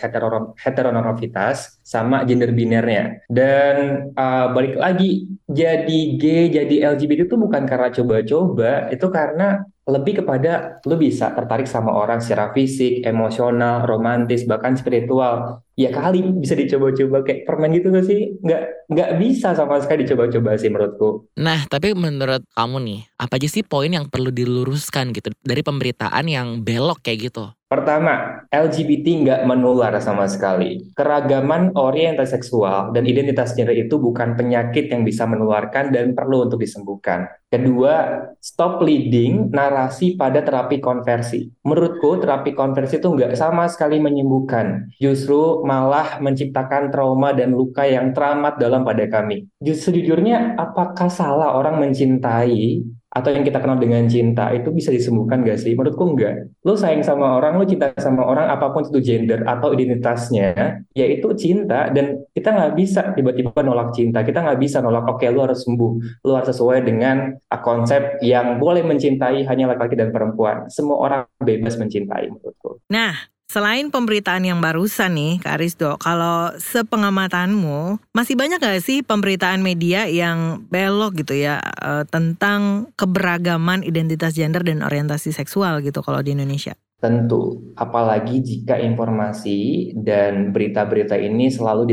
heteronormativitas 0.57 1.77
sama 1.85 2.25
gender 2.25 2.49
binernya. 2.49 3.21
Dan 3.29 4.09
uh, 4.17 4.49
balik 4.57 4.79
lagi, 4.79 5.29
jadi 5.45 5.99
gay, 6.17 6.49
jadi 6.49 6.97
LGBT 6.97 7.29
itu 7.29 7.37
bukan 7.37 7.69
karena 7.69 7.93
coba-coba, 7.93 8.89
itu 8.89 9.05
karena 9.13 9.69
lebih 9.85 10.25
kepada 10.25 10.81
lu 10.87 10.97
bisa 10.97 11.29
tertarik 11.37 11.69
sama 11.69 11.93
orang 11.93 12.21
secara 12.25 12.49
fisik, 12.57 13.05
emosional, 13.05 13.85
romantis, 13.85 14.49
bahkan 14.49 14.73
spiritual. 14.73 15.61
Ya 15.79 15.89
kali 15.89 16.19
bisa 16.35 16.53
dicoba-coba 16.53 17.23
kayak 17.23 17.47
permen 17.47 17.71
gitu 17.71 17.89
gak 17.89 18.05
sih? 18.05 18.35
Nggak, 18.43 18.63
nggak 18.91 19.11
bisa 19.23 19.55
sama 19.55 19.79
sekali 19.79 20.03
dicoba-coba 20.03 20.59
sih 20.59 20.67
menurutku. 20.67 21.31
Nah, 21.39 21.63
tapi 21.71 21.95
menurut 21.95 22.43
kamu 22.51 22.77
nih, 22.83 22.99
apa 23.15 23.39
aja 23.39 23.47
sih 23.47 23.63
poin 23.63 23.87
yang 23.87 24.11
perlu 24.11 24.35
diluruskan 24.35 25.15
gitu 25.15 25.31
dari 25.39 25.63
pemberitaan 25.63 26.27
yang 26.27 26.59
belok 26.59 26.99
kayak 26.99 27.31
gitu? 27.31 27.55
Pertama, 27.71 28.43
LGBT 28.51 29.23
nggak 29.23 29.41
menular 29.47 29.95
sama 30.03 30.27
sekali. 30.27 30.91
Keragaman 30.91 31.71
orientasi 31.71 32.35
seksual 32.35 32.91
dan 32.91 33.07
identitas 33.07 33.55
gender 33.55 33.71
itu 33.79 33.95
bukan 33.95 34.35
penyakit 34.35 34.91
yang 34.91 35.07
bisa 35.07 35.23
menularkan 35.23 35.87
dan 35.87 36.11
perlu 36.11 36.51
untuk 36.51 36.59
disembuhkan. 36.59 37.31
Kedua, 37.47 38.27
stop 38.43 38.83
leading 38.83 39.55
narasi 39.55 40.19
pada 40.19 40.43
terapi 40.43 40.83
konversi. 40.83 41.47
Menurutku, 41.63 42.19
terapi 42.19 42.51
konversi 42.51 42.99
itu 42.99 43.07
nggak 43.07 43.39
sama 43.39 43.71
sekali 43.71 44.03
menyembuhkan. 44.03 44.91
Justru 44.99 45.60
malah 45.63 46.19
menciptakan 46.19 46.89
trauma 46.89 47.31
dan 47.31 47.53
luka 47.55 47.85
yang 47.87 48.11
teramat 48.11 48.57
dalam 48.57 48.81
pada 48.83 49.07
kami. 49.07 49.47
Sejujurnya, 49.61 50.59
apakah 50.59 51.07
salah 51.07 51.55
orang 51.55 51.79
mencintai 51.79 52.83
atau 53.11 53.27
yang 53.27 53.43
kita 53.43 53.59
kenal 53.59 53.75
dengan 53.75 54.07
cinta 54.07 54.55
itu 54.55 54.71
bisa 54.71 54.87
disembuhkan 54.87 55.43
gak 55.43 55.59
sih? 55.59 55.75
Menurutku 55.75 56.15
enggak. 56.15 56.47
Lu 56.63 56.79
sayang 56.79 57.03
sama 57.03 57.35
orang, 57.35 57.59
lu 57.59 57.67
cinta 57.67 57.91
sama 57.99 58.23
orang 58.23 58.47
apa 58.47 58.71
pun 58.71 58.87
itu 58.87 59.03
gender 59.03 59.43
atau 59.43 59.75
identitasnya, 59.75 60.79
ya 60.95 61.05
itu 61.11 61.27
cinta 61.35 61.91
dan 61.91 62.23
kita 62.31 62.55
nggak 62.55 62.73
bisa 62.79 63.11
tiba-tiba 63.11 63.59
nolak 63.59 63.91
cinta. 63.91 64.23
Kita 64.23 64.39
nggak 64.39 64.59
bisa 64.63 64.79
nolak 64.79 65.03
oke 65.11 65.19
okay, 65.19 65.27
lu 65.27 65.43
harus 65.43 65.59
sembuh, 65.67 65.91
lu 66.23 66.31
harus 66.31 66.55
sesuai 66.55 66.87
dengan 66.87 67.35
konsep 67.59 68.23
yang 68.23 68.55
boleh 68.63 68.87
mencintai 68.87 69.43
hanya 69.43 69.75
laki-laki 69.75 69.99
dan 69.99 70.15
perempuan. 70.15 70.71
Semua 70.71 70.97
orang 71.03 71.21
bebas 71.43 71.75
mencintai 71.75 72.31
menurutku. 72.31 72.79
Nah, 72.87 73.11
Selain 73.51 73.91
pemberitaan 73.91 74.47
yang 74.47 74.63
barusan 74.63 75.11
nih, 75.11 75.43
Kak 75.43 75.59
Arisdo, 75.59 75.99
kalau 75.99 76.55
sepengamatanmu, 76.55 77.99
masih 78.15 78.39
banyak 78.39 78.63
gak 78.63 78.79
sih 78.79 79.03
pemberitaan 79.03 79.59
media 79.59 80.07
yang 80.07 80.63
belok 80.71 81.19
gitu 81.19 81.35
ya 81.35 81.59
uh, 81.59 82.07
tentang 82.07 82.87
keberagaman 82.95 83.83
identitas 83.83 84.39
gender 84.39 84.63
dan 84.63 84.79
orientasi 84.79 85.35
seksual 85.35 85.83
gitu 85.83 85.99
kalau 85.99 86.23
di 86.23 86.31
Indonesia? 86.31 86.79
Tentu, 87.03 87.75
apalagi 87.75 88.39
jika 88.39 88.79
informasi 88.79 89.91
dan 89.99 90.55
berita-berita 90.55 91.19
ini 91.19 91.51
selalu 91.51 91.91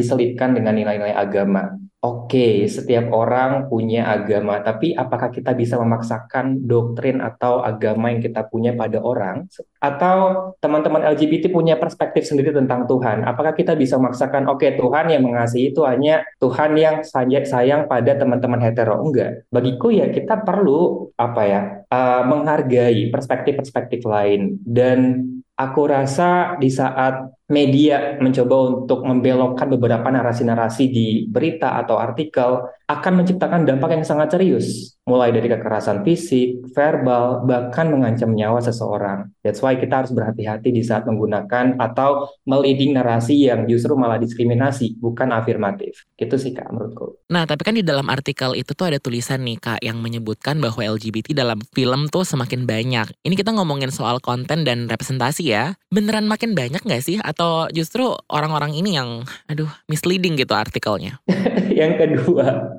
diselipkan 0.00 0.56
dengan 0.56 0.72
nilai-nilai 0.72 1.12
agama. 1.12 1.83
Oke, 2.04 2.68
setiap 2.68 3.08
orang 3.16 3.64
punya 3.72 4.04
agama, 4.12 4.60
tapi 4.60 4.92
apakah 4.92 5.32
kita 5.32 5.56
bisa 5.56 5.80
memaksakan 5.80 6.60
doktrin 6.68 7.24
atau 7.24 7.64
agama 7.64 8.12
yang 8.12 8.20
kita 8.20 8.44
punya 8.44 8.76
pada 8.76 9.00
orang? 9.00 9.48
Atau 9.80 10.52
teman-teman 10.60 11.00
LGBT 11.00 11.48
punya 11.48 11.80
perspektif 11.80 12.28
sendiri 12.28 12.52
tentang 12.52 12.84
Tuhan? 12.84 13.24
Apakah 13.24 13.56
kita 13.56 13.72
bisa 13.72 13.96
memaksakan, 13.96 14.52
oke 14.52 14.76
Tuhan 14.76 15.16
yang 15.16 15.24
mengasihi 15.24 15.72
itu 15.72 15.80
hanya 15.88 16.28
Tuhan 16.44 16.76
yang 16.76 17.00
sayang 17.48 17.88
pada 17.88 18.12
teman-teman 18.20 18.60
hetero? 18.60 19.00
Enggak. 19.00 19.48
Bagiku 19.48 19.88
ya 19.88 20.12
kita 20.12 20.44
perlu 20.44 21.08
apa 21.16 21.42
ya 21.48 21.60
uh, 21.88 22.22
menghargai 22.28 23.08
perspektif-perspektif 23.08 24.04
lain 24.04 24.60
dan 24.60 25.24
aku 25.56 25.88
rasa 25.88 26.60
di 26.60 26.68
saat 26.68 27.32
media 27.44 28.16
mencoba 28.24 28.72
untuk 28.72 29.04
membelokkan 29.04 29.68
beberapa 29.68 30.08
narasi-narasi 30.08 30.84
di 30.88 31.06
berita 31.28 31.76
atau 31.76 32.00
artikel 32.00 32.64
akan 32.84 33.24
menciptakan 33.24 33.64
dampak 33.64 33.96
yang 33.96 34.04
sangat 34.04 34.36
serius, 34.36 34.96
mulai 35.08 35.32
dari 35.32 35.48
kekerasan 35.48 36.04
fisik, 36.04 36.68
verbal, 36.76 37.40
bahkan 37.48 37.88
mengancam 37.88 38.36
nyawa 38.36 38.60
seseorang. 38.60 39.32
That's 39.40 39.64
why 39.64 39.80
kita 39.80 40.04
harus 40.04 40.12
berhati-hati 40.12 40.68
di 40.68 40.84
saat 40.84 41.08
menggunakan 41.08 41.80
atau 41.80 42.28
meliding 42.44 42.92
narasi 42.92 43.48
yang 43.48 43.64
justru 43.64 43.96
malah 43.96 44.20
diskriminasi, 44.20 45.00
bukan 45.00 45.32
afirmatif. 45.32 46.04
Gitu 46.20 46.36
sih 46.36 46.52
Kak 46.52 46.68
menurutku. 46.76 47.16
Nah, 47.32 47.48
tapi 47.48 47.64
kan 47.64 47.72
di 47.72 47.80
dalam 47.80 48.04
artikel 48.12 48.52
itu 48.52 48.76
tuh 48.76 48.92
ada 48.92 49.00
tulisan 49.00 49.40
nih 49.48 49.56
Kak 49.56 49.80
yang 49.80 50.04
menyebutkan 50.04 50.60
bahwa 50.60 50.84
LGBT 50.84 51.32
dalam 51.32 51.64
film 51.72 52.12
tuh 52.12 52.28
semakin 52.28 52.68
banyak. 52.68 53.08
Ini 53.24 53.32
kita 53.32 53.56
ngomongin 53.56 53.88
soal 53.88 54.20
konten 54.20 54.68
dan 54.68 54.92
representasi 54.92 55.48
ya. 55.48 55.72
Beneran 55.88 56.28
makin 56.28 56.52
banyak 56.52 56.84
nggak 56.84 57.00
sih? 57.00 57.16
Atau 57.34 57.66
justru 57.74 58.14
orang-orang 58.30 58.78
ini 58.78 58.94
yang, 58.94 59.26
aduh, 59.50 59.66
misleading 59.90 60.38
gitu 60.38 60.54
artikelnya? 60.54 61.18
yang 61.80 61.98
kedua, 61.98 62.78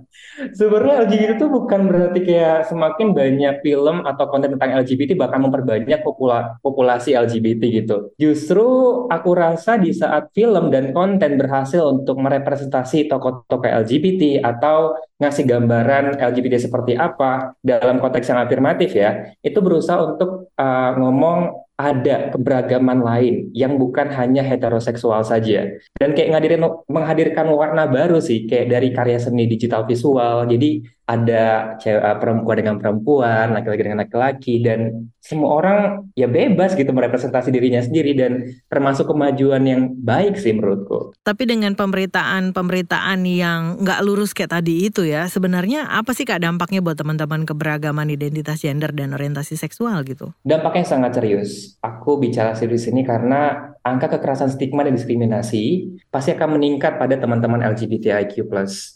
sebenarnya 0.56 1.04
LGBT 1.04 1.36
itu 1.36 1.46
bukan 1.52 1.92
berarti 1.92 2.20
kayak 2.24 2.72
semakin 2.72 3.12
banyak 3.12 3.60
film 3.60 4.08
atau 4.08 4.32
konten 4.32 4.56
tentang 4.56 4.80
LGBT 4.80 5.20
bakal 5.20 5.44
memperbanyak 5.44 6.00
popula 6.08 6.56
populasi 6.64 7.20
LGBT 7.20 7.84
gitu. 7.84 7.98
Justru 8.16 8.68
aku 9.12 9.36
rasa 9.36 9.76
di 9.76 9.92
saat 9.92 10.32
film 10.32 10.72
dan 10.72 10.96
konten 10.96 11.36
berhasil 11.36 11.84
untuk 11.84 12.16
merepresentasi 12.24 13.12
tokoh-tokoh 13.12 13.68
LGBT 13.68 14.40
atau 14.40 14.96
ngasih 15.20 15.44
gambaran 15.48 16.16
LGBT 16.16 16.56
seperti 16.60 16.96
apa 16.96 17.56
dalam 17.60 18.00
konteks 18.00 18.28
yang 18.32 18.40
afirmatif 18.40 18.96
ya, 18.96 19.36
itu 19.44 19.60
berusaha 19.60 20.00
untuk 20.16 20.52
uh, 20.56 20.92
ngomong 20.96 21.65
ada 21.76 22.32
keberagaman 22.32 23.04
lain 23.04 23.52
yang 23.52 23.76
bukan 23.76 24.08
hanya 24.16 24.40
heteroseksual 24.40 25.28
saja. 25.28 25.76
Dan 26.00 26.16
kayak 26.16 26.32
ngadirin 26.32 26.64
menghadirkan 26.88 27.52
warna 27.52 27.84
baru 27.84 28.24
sih 28.24 28.48
kayak 28.48 28.72
dari 28.72 28.90
karya 28.96 29.20
seni 29.20 29.44
digital 29.44 29.84
visual. 29.84 30.48
Jadi 30.48 30.88
ada 31.06 31.78
cewek, 31.78 32.02
eh, 32.02 32.18
perempuan 32.18 32.58
dengan 32.58 32.76
perempuan, 32.82 33.54
laki-laki 33.54 33.82
dengan 33.86 34.02
laki-laki, 34.02 34.58
dan 34.66 35.10
semua 35.22 35.50
orang 35.62 35.80
ya 36.18 36.26
bebas 36.26 36.74
gitu 36.74 36.90
merepresentasi 36.90 37.54
dirinya 37.54 37.82
sendiri 37.82 38.18
dan 38.18 38.46
termasuk 38.70 39.10
kemajuan 39.10 39.62
yang 39.66 39.82
baik 40.02 40.38
sih 40.38 40.54
menurutku. 40.54 41.14
Tapi 41.22 41.44
dengan 41.46 41.78
pemberitaan-pemberitaan 41.78 43.22
yang 43.26 43.82
nggak 43.86 44.02
lurus 44.02 44.34
kayak 44.34 44.58
tadi 44.58 44.90
itu 44.90 45.06
ya, 45.06 45.30
sebenarnya 45.30 45.94
apa 45.94 46.14
sih 46.18 46.26
kak 46.26 46.42
dampaknya 46.42 46.82
buat 46.82 46.98
teman-teman 46.98 47.46
keberagaman 47.46 48.10
identitas 48.10 48.66
gender 48.66 48.90
dan 48.90 49.14
orientasi 49.14 49.58
seksual 49.58 50.02
gitu? 50.10 50.34
Dampaknya 50.42 50.86
sangat 50.90 51.22
serius. 51.22 51.78
Aku 51.86 52.18
bicara 52.18 52.58
serius 52.58 52.90
ini 52.90 53.06
karena 53.06 53.75
angka 53.86 54.18
kekerasan 54.18 54.50
stigma 54.50 54.82
dan 54.82 54.98
diskriminasi 54.98 55.94
pasti 56.10 56.34
akan 56.34 56.58
meningkat 56.58 56.98
pada 56.98 57.22
teman-teman 57.22 57.62
LGBTIQ+. 57.62 58.50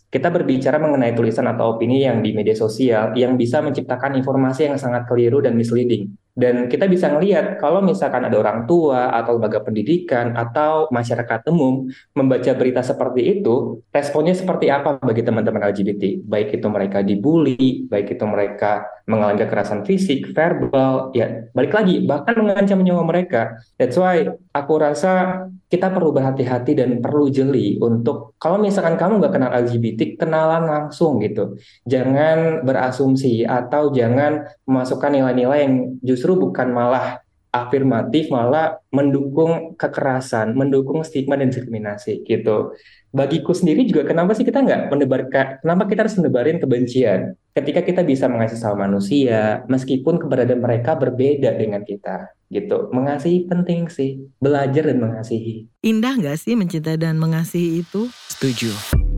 Kita 0.09 0.27
berbicara 0.33 0.81
mengenai 0.81 1.13
tulisan 1.13 1.45
atau 1.45 1.77
opini 1.77 2.01
yang 2.01 2.25
di 2.25 2.33
media 2.33 2.57
sosial 2.57 3.13
yang 3.13 3.37
bisa 3.37 3.61
menciptakan 3.61 4.17
informasi 4.17 4.65
yang 4.65 4.81
sangat 4.81 5.05
keliru 5.05 5.45
dan 5.45 5.53
misleading. 5.53 6.09
Dan 6.39 6.71
kita 6.71 6.87
bisa 6.87 7.11
melihat 7.11 7.59
kalau 7.59 7.83
misalkan 7.83 8.23
ada 8.23 8.39
orang 8.39 8.63
tua 8.63 9.11
atau 9.11 9.35
lembaga 9.35 9.59
pendidikan 9.59 10.31
atau 10.39 10.87
masyarakat 10.87 11.43
umum 11.51 11.91
membaca 12.15 12.51
berita 12.55 12.79
seperti 12.79 13.43
itu, 13.43 13.83
responnya 13.91 14.31
seperti 14.31 14.71
apa 14.71 15.03
bagi 15.03 15.27
teman-teman 15.27 15.67
LGBT? 15.67 16.23
Baik 16.23 16.63
itu 16.63 16.67
mereka 16.71 17.03
dibully, 17.03 17.83
baik 17.91 18.15
itu 18.15 18.23
mereka 18.23 18.87
mengalami 19.09 19.41
kekerasan 19.41 19.83
fisik, 19.83 20.31
verbal, 20.31 21.09
ya 21.17 21.49
balik 21.51 21.73
lagi 21.73 22.05
bahkan 22.05 22.37
mengancam 22.39 22.79
nyawa 22.79 23.03
mereka. 23.03 23.57
That's 23.75 23.97
why 23.97 24.29
aku 24.53 24.73
rasa 24.79 25.43
kita 25.69 25.93
perlu 25.93 26.09
berhati-hati 26.13 26.73
dan 26.77 26.97
perlu 26.97 27.29
jeli 27.29 27.77
untuk 27.77 28.33
kalau 28.41 28.61
misalkan 28.61 28.97
kamu 28.97 29.21
nggak 29.21 29.33
kenal 29.33 29.51
LGBT, 29.53 30.17
kenalan 30.17 30.65
langsung 30.65 31.21
gitu. 31.21 31.57
Jangan 31.85 32.65
berasumsi 32.65 33.45
atau 33.45 33.93
jangan 33.93 34.49
memasukkan 34.65 35.09
nilai-nilai 35.13 35.59
yang 35.65 35.73
justru 36.01 36.28
bukan 36.37 36.69
malah 36.73 37.23
afirmatif, 37.49 38.29
malah 38.29 38.77
mendukung 38.93 39.73
kekerasan, 39.73 40.53
mendukung 40.53 41.01
stigma 41.01 41.33
dan 41.33 41.49
diskriminasi 41.49 42.21
gitu. 42.25 42.77
Bagiku 43.09 43.57
sendiri 43.57 43.89
juga 43.89 44.05
kenapa 44.05 44.37
sih 44.37 44.45
kita 44.45 44.61
nggak 44.61 44.93
menebarkan, 44.93 45.45
kenapa 45.65 45.89
kita 45.89 46.05
harus 46.05 46.17
menebarin 46.21 46.61
kebencian? 46.61 47.33
Ketika 47.57 47.81
kita 47.81 48.05
bisa 48.05 48.29
mengasihi 48.29 48.61
sama 48.61 48.85
manusia, 48.85 49.65
meskipun 49.65 50.21
keberadaan 50.21 50.61
mereka 50.61 50.93
berbeda 50.93 51.57
dengan 51.57 51.81
kita 51.81 52.29
gitu. 52.53 52.93
Mengasihi 52.93 53.49
penting 53.49 53.89
sih, 53.89 54.29
belajar 54.37 54.93
dan 54.93 55.01
mengasihi. 55.01 55.65
Indah 55.81 56.21
nggak 56.21 56.37
sih 56.37 56.53
mencintai 56.53 57.01
dan 57.01 57.17
mengasihi 57.17 57.81
itu? 57.81 58.13
Setuju. 58.29 59.08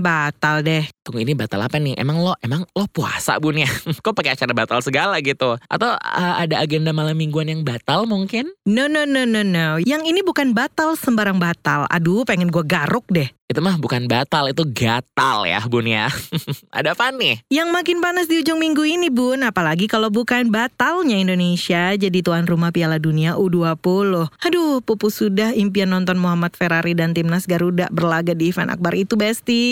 Batal 0.00 0.62
deh. 0.62 0.84
Tunggu 1.04 1.22
ini 1.22 1.32
batal 1.32 1.62
apa 1.62 1.76
nih? 1.78 1.96
Emang 1.96 2.20
lo 2.20 2.34
emang 2.42 2.64
lo 2.74 2.84
puasa 2.90 3.38
bun 3.38 3.60
ya? 3.60 3.70
Kok 4.04 4.14
pakai 4.16 4.34
acara 4.34 4.52
batal 4.52 4.80
segala 4.82 5.16
gitu? 5.22 5.56
Atau 5.68 5.88
uh, 5.92 6.34
ada 6.40 6.60
agenda 6.60 6.90
malam 6.90 7.16
mingguan 7.16 7.48
yang 7.48 7.62
batal 7.62 8.04
mungkin? 8.04 8.50
No 8.66 8.90
no 8.90 9.06
no 9.06 9.24
no 9.24 9.40
no. 9.40 9.78
Yang 9.82 10.02
ini 10.10 10.20
bukan 10.26 10.52
batal 10.52 10.98
sembarang 10.98 11.38
batal. 11.38 11.88
Aduh, 11.88 12.26
pengen 12.26 12.52
gue 12.52 12.64
garuk 12.66 13.06
deh. 13.08 13.30
Itu 13.46 13.62
mah 13.62 13.78
bukan 13.78 14.10
batal, 14.10 14.50
itu 14.50 14.66
gatal 14.66 15.46
ya 15.46 15.62
bun 15.70 15.86
ya. 15.86 16.10
Ada 16.76 16.98
apa 16.98 17.14
nih? 17.14 17.46
Yang 17.46 17.68
makin 17.70 17.98
panas 18.02 18.26
di 18.26 18.42
ujung 18.42 18.58
minggu 18.58 18.82
ini 18.82 19.06
bun, 19.06 19.46
apalagi 19.46 19.86
kalau 19.86 20.10
bukan 20.10 20.50
batalnya 20.50 21.14
Indonesia 21.14 21.94
jadi 21.94 22.18
tuan 22.26 22.42
rumah 22.50 22.74
Piala 22.74 22.98
Dunia 22.98 23.38
U20. 23.38 24.34
Aduh, 24.42 24.82
pupus 24.82 25.22
sudah 25.22 25.54
impian 25.54 25.94
nonton 25.94 26.18
Muhammad 26.18 26.58
Ferrari 26.58 26.98
dan 26.98 27.14
timnas 27.14 27.46
Garuda 27.46 27.86
berlaga 27.94 28.34
di 28.34 28.50
event 28.50 28.74
akbar 28.74 28.98
itu 28.98 29.14
besti. 29.14 29.64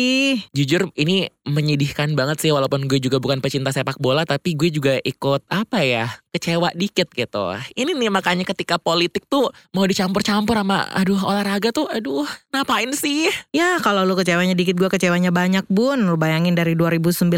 Jujur 0.55 0.95
ini 0.95 1.27
menyedihkan 1.43 2.15
banget 2.15 2.47
sih 2.47 2.55
walaupun 2.55 2.87
gue 2.87 3.03
juga 3.03 3.19
bukan 3.19 3.43
pecinta 3.43 3.75
sepak 3.75 4.01
bola 4.01 4.25
tapi 4.25 4.57
gue 4.57 4.73
juga 4.73 4.97
ikut 5.03 5.45
apa 5.53 5.85
ya 5.85 6.24
kecewa 6.35 6.75
dikit 6.75 7.07
gitu. 7.15 7.55
Ini 7.79 7.95
nih 7.95 8.11
makanya 8.11 8.43
ketika 8.43 8.75
politik 8.83 9.31
tuh 9.31 9.55
mau 9.71 9.87
dicampur-campur 9.87 10.59
sama 10.59 10.91
aduh 10.91 11.23
olahraga 11.23 11.71
tuh 11.71 11.87
aduh 11.87 12.27
ngapain 12.51 12.91
sih? 12.91 13.31
Ya 13.55 13.79
kalau 13.79 14.03
lu 14.03 14.19
kecewanya 14.19 14.59
dikit 14.59 14.75
gue 14.75 14.91
kecewanya 14.91 15.31
banyak 15.31 15.63
bun. 15.71 16.03
Lu 16.11 16.19
bayangin 16.19 16.59
dari 16.59 16.75
2019 16.75 17.31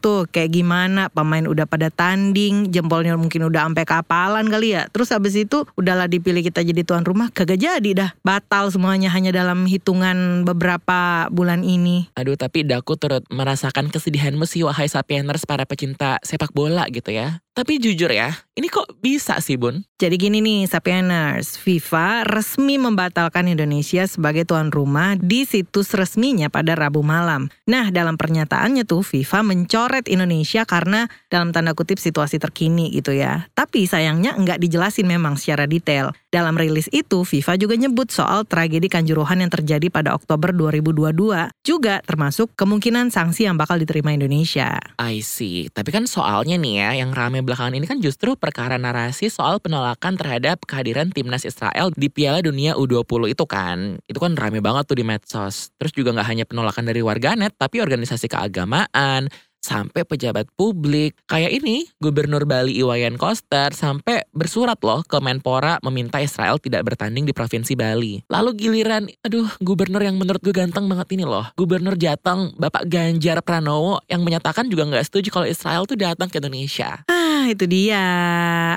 tuh 0.00 0.24
kayak 0.32 0.56
gimana 0.56 1.12
pemain 1.12 1.44
udah 1.44 1.68
pada 1.68 1.92
tanding 1.92 2.72
jempolnya 2.72 3.20
mungkin 3.20 3.44
udah 3.52 3.68
sampai 3.68 3.84
kapalan 3.84 4.48
kali 4.48 4.72
ya. 4.72 4.88
Terus 4.88 5.12
habis 5.12 5.36
itu 5.36 5.68
udahlah 5.76 6.08
dipilih 6.08 6.40
kita 6.40 6.64
jadi 6.64 6.80
tuan 6.80 7.04
rumah 7.04 7.28
kagak 7.28 7.60
jadi 7.60 7.90
dah. 7.92 8.10
Batal 8.24 8.72
semuanya 8.72 9.12
hanya 9.12 9.36
dalam 9.36 9.68
hitungan 9.68 10.48
beberapa 10.48 11.28
bulan 11.28 11.60
ini. 11.60 12.08
Aduh 12.16 12.40
tapi 12.40 12.64
daku 12.64 12.96
turut 12.96 13.28
merasakan 13.28 13.92
kesedihanmu 13.92 14.48
sih 14.48 14.64
wahai 14.64 14.88
sapieners 14.88 15.44
para 15.44 15.68
pecinta 15.68 16.16
sepak 16.24 16.56
bola 16.56 16.88
gitu 16.88 17.12
ya. 17.12 17.43
Tapi 17.54 17.78
jujur 17.78 18.10
ya, 18.10 18.34
ini 18.54 18.70
kok 18.70 18.86
bisa 19.02 19.42
sih 19.42 19.58
Bun? 19.58 19.82
Jadi 19.98 20.14
gini 20.14 20.38
nih 20.38 20.70
Sapieners, 20.70 21.58
FIFA 21.58 22.22
resmi 22.22 22.78
membatalkan 22.78 23.50
Indonesia 23.50 24.06
sebagai 24.06 24.46
tuan 24.46 24.70
rumah 24.70 25.18
di 25.18 25.42
situs 25.42 25.90
resminya 25.90 26.46
pada 26.46 26.78
Rabu 26.78 27.02
malam. 27.02 27.50
Nah 27.66 27.90
dalam 27.90 28.14
pernyataannya 28.14 28.86
tuh 28.86 29.02
FIFA 29.02 29.42
mencoret 29.42 30.06
Indonesia 30.06 30.62
karena 30.62 31.10
dalam 31.26 31.50
tanda 31.50 31.74
kutip 31.74 31.98
situasi 31.98 32.38
terkini 32.38 32.94
gitu 32.94 33.10
ya. 33.10 33.50
Tapi 33.58 33.90
sayangnya 33.90 34.38
nggak 34.38 34.62
dijelasin 34.62 35.10
memang 35.10 35.34
secara 35.34 35.66
detail. 35.66 36.14
Dalam 36.30 36.54
rilis 36.54 36.86
itu 36.94 37.26
FIFA 37.26 37.58
juga 37.58 37.74
nyebut 37.74 38.10
soal 38.10 38.46
tragedi 38.46 38.86
Kanjuruhan 38.86 39.42
yang 39.42 39.50
terjadi 39.50 39.90
pada 39.90 40.14
Oktober 40.14 40.54
2022. 40.54 41.50
Juga 41.66 42.02
termasuk 42.06 42.54
kemungkinan 42.54 43.10
sanksi 43.10 43.50
yang 43.50 43.58
bakal 43.58 43.82
diterima 43.82 44.14
Indonesia. 44.14 44.78
I 45.02 45.22
see, 45.22 45.70
tapi 45.74 45.90
kan 45.90 46.06
soalnya 46.06 46.54
nih 46.58 46.74
ya 46.78 46.90
yang 47.02 47.10
rame 47.14 47.42
belakangan 47.42 47.74
ini 47.74 47.86
kan 47.86 47.98
justru 47.98 48.38
perkara 48.44 48.76
narasi 48.76 49.32
soal 49.32 49.56
penolakan 49.56 50.20
terhadap 50.20 50.60
kehadiran 50.68 51.08
timnas 51.08 51.48
Israel 51.48 51.88
di 51.96 52.12
Piala 52.12 52.44
Dunia 52.44 52.76
U20 52.76 53.32
itu 53.32 53.44
kan. 53.48 53.96
Itu 54.04 54.20
kan 54.20 54.36
rame 54.36 54.60
banget 54.60 54.84
tuh 54.84 55.00
di 55.00 55.04
medsos. 55.08 55.72
Terus 55.80 55.96
juga 55.96 56.12
nggak 56.12 56.28
hanya 56.28 56.44
penolakan 56.44 56.84
dari 56.84 57.00
warganet, 57.00 57.56
tapi 57.56 57.80
organisasi 57.80 58.28
keagamaan, 58.28 59.32
sampai 59.64 60.04
pejabat 60.04 60.44
publik. 60.52 61.16
Kayak 61.24 61.64
ini, 61.64 61.88
Gubernur 61.96 62.44
Bali 62.44 62.76
Iwayan 62.76 63.16
Koster 63.16 63.72
sampai 63.72 64.28
bersurat 64.36 64.76
loh 64.84 65.00
ke 65.00 65.16
Menpora 65.24 65.80
meminta 65.80 66.20
Israel 66.20 66.60
tidak 66.60 66.84
bertanding 66.92 67.24
di 67.24 67.32
Provinsi 67.32 67.72
Bali. 67.72 68.20
Lalu 68.28 68.50
giliran, 68.60 69.08
aduh 69.24 69.48
gubernur 69.64 70.04
yang 70.04 70.20
menurut 70.20 70.44
gue 70.44 70.52
ganteng 70.52 70.84
banget 70.84 71.16
ini 71.16 71.24
loh. 71.24 71.48
Gubernur 71.56 71.96
Jateng, 71.96 72.52
Bapak 72.60 72.84
Ganjar 72.84 73.40
Pranowo 73.40 74.04
yang 74.04 74.20
menyatakan 74.20 74.68
juga 74.68 74.84
nggak 74.84 75.08
setuju 75.08 75.32
kalau 75.32 75.48
Israel 75.48 75.88
tuh 75.88 75.96
datang 75.96 76.28
ke 76.28 76.36
Indonesia. 76.36 77.00
Ah, 77.08 77.48
itu 77.48 77.64
dia. 77.64 78.04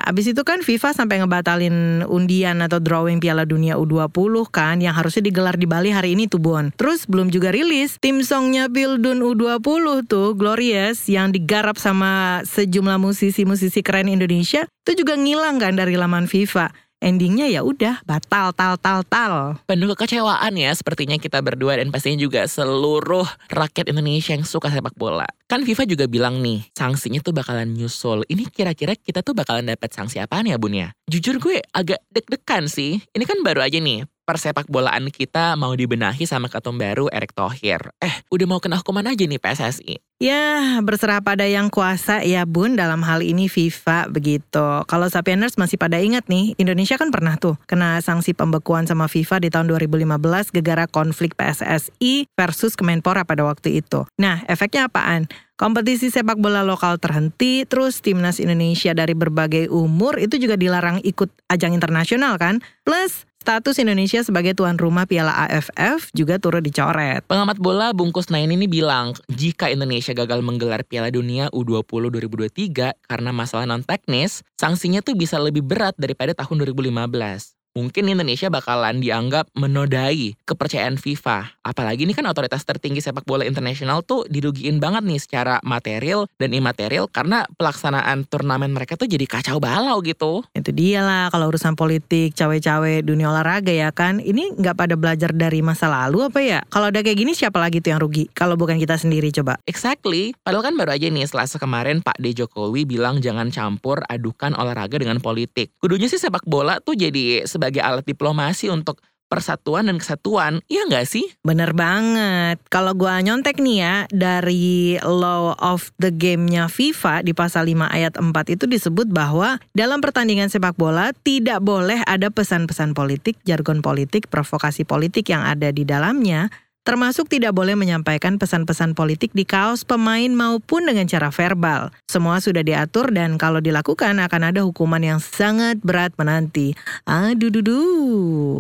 Abis 0.04 0.32
itu 0.32 0.41
kan 0.47 0.63
FIFA 0.63 0.95
sampai 0.95 1.19
ngebatalin 1.23 2.08
undian 2.08 2.63
atau 2.63 2.80
drawing 2.80 3.19
Piala 3.19 3.43
Dunia 3.43 3.76
U20 3.76 4.47
kan 4.52 4.80
yang 4.80 4.95
harusnya 4.95 5.23
digelar 5.28 5.60
di 5.60 5.67
Bali 5.67 5.91
hari 5.91 6.15
ini 6.15 6.32
tuh 6.32 6.39
Bon. 6.39 6.71
Terus 6.76 7.08
belum 7.10 7.34
juga 7.34 7.52
rilis 7.52 8.00
tim 8.00 8.23
songnya 8.23 8.71
Pildun 8.71 9.23
U20 9.23 10.08
tuh 10.08 10.38
Glorious 10.78 11.10
yang 11.10 11.34
digarap 11.34 11.74
sama 11.82 12.46
sejumlah 12.46 13.02
musisi-musisi 13.02 13.82
keren 13.82 14.13
Indonesia 14.13 14.70
itu 14.86 15.02
juga 15.02 15.18
ngilang 15.18 15.58
kan 15.58 15.74
dari 15.74 15.98
laman 15.98 16.30
FIFA 16.30 16.70
endingnya 17.02 17.50
ya 17.50 17.66
udah 17.66 18.06
batal 18.06 18.54
tal 18.54 18.78
tal 18.78 19.02
tal. 19.02 19.58
Penuh 19.66 19.90
kekecewaan 19.98 20.54
ya 20.54 20.70
sepertinya 20.78 21.18
kita 21.18 21.42
berdua 21.42 21.82
dan 21.82 21.90
pastinya 21.90 22.22
juga 22.22 22.46
seluruh 22.46 23.26
rakyat 23.50 23.90
Indonesia 23.90 24.38
yang 24.38 24.46
suka 24.46 24.70
sepak 24.70 24.94
bola. 24.94 25.26
Kan 25.50 25.66
FIFA 25.66 25.90
juga 25.90 26.06
bilang 26.06 26.46
nih, 26.46 26.70
sanksinya 26.78 27.26
tuh 27.26 27.34
bakalan 27.34 27.74
nyusul. 27.74 28.22
Ini 28.30 28.54
kira-kira 28.54 28.94
kita 28.94 29.26
tuh 29.26 29.34
bakalan 29.34 29.66
dapat 29.66 29.90
sanksi 29.90 30.22
apaan 30.22 30.46
ya 30.46 30.62
bun 30.62 30.78
ya? 30.78 30.94
Jujur 31.10 31.42
gue 31.42 31.66
agak 31.74 32.06
deg-degan 32.13 32.70
sih. 32.70 33.02
Ini 33.18 33.24
kan 33.26 33.42
baru 33.42 33.66
aja 33.66 33.82
nih, 33.82 34.06
persepak 34.28 34.68
bolaan 34.68 35.08
kita 35.08 35.56
mau 35.56 35.72
dibenahi 35.72 36.28
sama 36.28 36.52
ketum 36.52 36.76
baru 36.76 37.08
Erick 37.16 37.32
Thohir. 37.32 37.96
Eh, 38.04 38.12
udah 38.28 38.44
mau 38.44 38.60
kena 38.60 38.84
hukuman 38.84 39.08
aja 39.08 39.24
nih 39.24 39.40
PSSI. 39.40 40.04
Ya, 40.18 40.82
berserah 40.82 41.22
pada 41.22 41.46
yang 41.46 41.70
kuasa 41.70 42.26
ya 42.26 42.44
bun 42.44 42.74
dalam 42.74 43.06
hal 43.06 43.22
ini 43.22 43.46
FIFA 43.48 44.10
begitu. 44.10 44.82
Kalau 44.90 45.08
Sapieners 45.08 45.62
masih 45.62 45.78
pada 45.78 46.02
ingat 46.02 46.26
nih, 46.26 46.58
Indonesia 46.58 46.98
kan 46.98 47.13
pernah 47.13 47.38
tuh 47.38 47.54
kena 47.70 48.02
sanksi 48.02 48.34
pembekuan 48.34 48.90
sama 48.90 49.06
FIFA 49.06 49.46
di 49.46 49.54
tahun 49.54 49.70
2015 49.70 50.50
gegara 50.58 50.90
konflik 50.90 51.38
PSSI 51.38 52.34
versus 52.34 52.74
Kemenpora 52.74 53.30
pada 53.30 53.46
waktu 53.46 53.80
itu. 53.80 54.10
Nah, 54.18 54.42
efeknya 54.50 54.90
apaan? 54.90 55.30
Kompetisi 55.58 56.10
sepak 56.10 56.42
bola 56.42 56.66
lokal 56.66 56.98
terhenti, 56.98 57.66
terus 57.66 58.02
timnas 58.02 58.42
Indonesia 58.42 58.94
dari 58.98 59.13
berbagai 59.13 59.70
umur 59.70 60.18
itu 60.18 60.38
juga 60.42 60.58
dilarang 60.58 61.02
ikut 61.02 61.30
ajang 61.50 61.78
internasional 61.78 62.42
kan? 62.42 62.62
Plus 62.82 63.26
status 63.48 63.80
Indonesia 63.80 64.20
sebagai 64.20 64.60
tuan 64.60 64.76
rumah 64.76 65.08
Piala 65.08 65.32
AFF 65.48 66.12
juga 66.12 66.36
turut 66.36 66.60
dicoret. 66.60 67.24
Pengamat 67.32 67.56
bola 67.64 67.96
Bungkus 67.96 68.28
Nain 68.28 68.52
ini 68.52 68.68
bilang, 68.68 69.16
jika 69.32 69.72
Indonesia 69.72 70.12
gagal 70.12 70.44
menggelar 70.44 70.84
Piala 70.84 71.08
Dunia 71.08 71.48
U20 71.56 72.12
2023 72.28 73.08
karena 73.08 73.32
masalah 73.32 73.64
non 73.64 73.88
teknis, 73.88 74.44
sanksinya 74.60 75.00
tuh 75.00 75.16
bisa 75.16 75.40
lebih 75.40 75.64
berat 75.64 75.96
daripada 75.96 76.36
tahun 76.36 76.68
2015 76.76 77.57
mungkin 77.78 78.10
Indonesia 78.10 78.50
bakalan 78.50 78.98
dianggap 78.98 79.54
menodai 79.54 80.34
kepercayaan 80.50 80.98
FIFA. 80.98 81.62
Apalagi 81.62 82.10
ini 82.10 82.18
kan 82.18 82.26
otoritas 82.26 82.66
tertinggi 82.66 83.06
sepak 83.06 83.22
bola 83.22 83.46
internasional 83.46 84.02
tuh 84.02 84.26
dirugiin 84.26 84.82
banget 84.82 85.06
nih 85.06 85.22
secara 85.22 85.62
material 85.62 86.26
dan 86.42 86.58
imaterial 86.58 87.06
karena 87.06 87.46
pelaksanaan 87.54 88.26
turnamen 88.26 88.74
mereka 88.74 88.98
tuh 88.98 89.06
jadi 89.06 89.30
kacau 89.30 89.62
balau 89.62 90.02
gitu. 90.02 90.42
Itu 90.58 90.74
dia 90.74 91.06
lah 91.06 91.30
kalau 91.30 91.54
urusan 91.54 91.78
politik, 91.78 92.34
cawe-cawe 92.34 93.06
dunia 93.06 93.30
olahraga 93.30 93.70
ya 93.70 93.94
kan. 93.94 94.18
Ini 94.18 94.58
nggak 94.58 94.74
pada 94.74 94.98
belajar 94.98 95.30
dari 95.38 95.62
masa 95.62 95.86
lalu 95.86 96.26
apa 96.26 96.42
ya? 96.42 96.66
Kalau 96.74 96.90
udah 96.90 97.06
kayak 97.06 97.20
gini 97.22 97.38
siapa 97.38 97.62
lagi 97.62 97.78
tuh 97.78 97.94
yang 97.94 98.02
rugi? 98.02 98.26
Kalau 98.34 98.58
bukan 98.58 98.82
kita 98.82 98.98
sendiri 98.98 99.30
coba. 99.30 99.62
Exactly. 99.70 100.34
Padahal 100.42 100.72
kan 100.72 100.74
baru 100.74 100.98
aja 100.98 101.12
nih 101.12 101.30
selasa 101.30 101.62
kemarin 101.62 102.02
Pak 102.02 102.18
D. 102.18 102.34
Jokowi 102.34 102.88
bilang 102.88 103.22
jangan 103.22 103.54
campur 103.54 104.02
adukan 104.08 104.56
olahraga 104.56 104.98
dengan 104.98 105.20
politik. 105.20 105.76
Kudunya 105.78 106.08
sih 106.08 106.18
sepak 106.18 106.48
bola 106.48 106.80
tuh 106.80 106.96
jadi 106.96 107.44
sebagai 107.44 107.66
sebagai 107.67 107.84
alat 107.84 108.08
diplomasi 108.08 108.71
untuk 108.71 109.03
persatuan 109.27 109.91
dan 109.91 109.99
kesatuan, 109.99 110.63
iya 110.71 110.88
nggak 110.88 111.03
sih? 111.03 111.27
Bener 111.43 111.75
banget. 111.75 112.63
Kalau 112.71 112.95
gua 112.95 113.19
nyontek 113.19 113.60
nih 113.60 113.77
ya, 113.84 113.95
dari 114.08 114.95
law 115.03 115.51
of 115.60 115.91
the 115.99 116.15
game-nya 116.15 116.71
FIFA 116.71 117.27
di 117.27 117.36
pasal 117.36 117.67
5 117.67 117.91
ayat 117.91 118.15
4 118.15 118.56
itu 118.56 118.65
disebut 118.71 119.12
bahwa 119.12 119.60
dalam 119.75 119.99
pertandingan 119.99 120.47
sepak 120.47 120.80
bola 120.80 121.12
tidak 121.27 121.60
boleh 121.60 121.99
ada 122.08 122.32
pesan-pesan 122.32 122.95
politik, 122.95 123.36
jargon 123.43 123.84
politik, 123.84 124.32
provokasi 124.32 124.88
politik 124.88 125.27
yang 125.27 125.43
ada 125.43 125.75
di 125.75 125.84
dalamnya, 125.84 126.47
termasuk 126.88 127.28
tidak 127.28 127.52
boleh 127.52 127.76
menyampaikan 127.76 128.39
pesan-pesan 128.39 128.95
politik 128.95 129.36
di 129.36 129.43
kaos 129.43 129.84
pemain 129.84 130.32
maupun 130.32 130.88
dengan 130.88 131.04
cara 131.04 131.28
verbal. 131.36 131.91
Semua 132.08 132.39
sudah 132.39 132.63
diatur 132.63 133.12
dan 133.12 133.36
kalau 133.36 133.60
dilakukan 133.60 134.15
akan 134.23 134.41
ada 134.47 134.63
hukuman 134.63 135.04
yang 135.04 135.19
sangat 135.19 135.84
berat 135.84 136.15
menanti. 136.15 136.80
Aduh 137.04 137.52
dudu. 137.52 137.84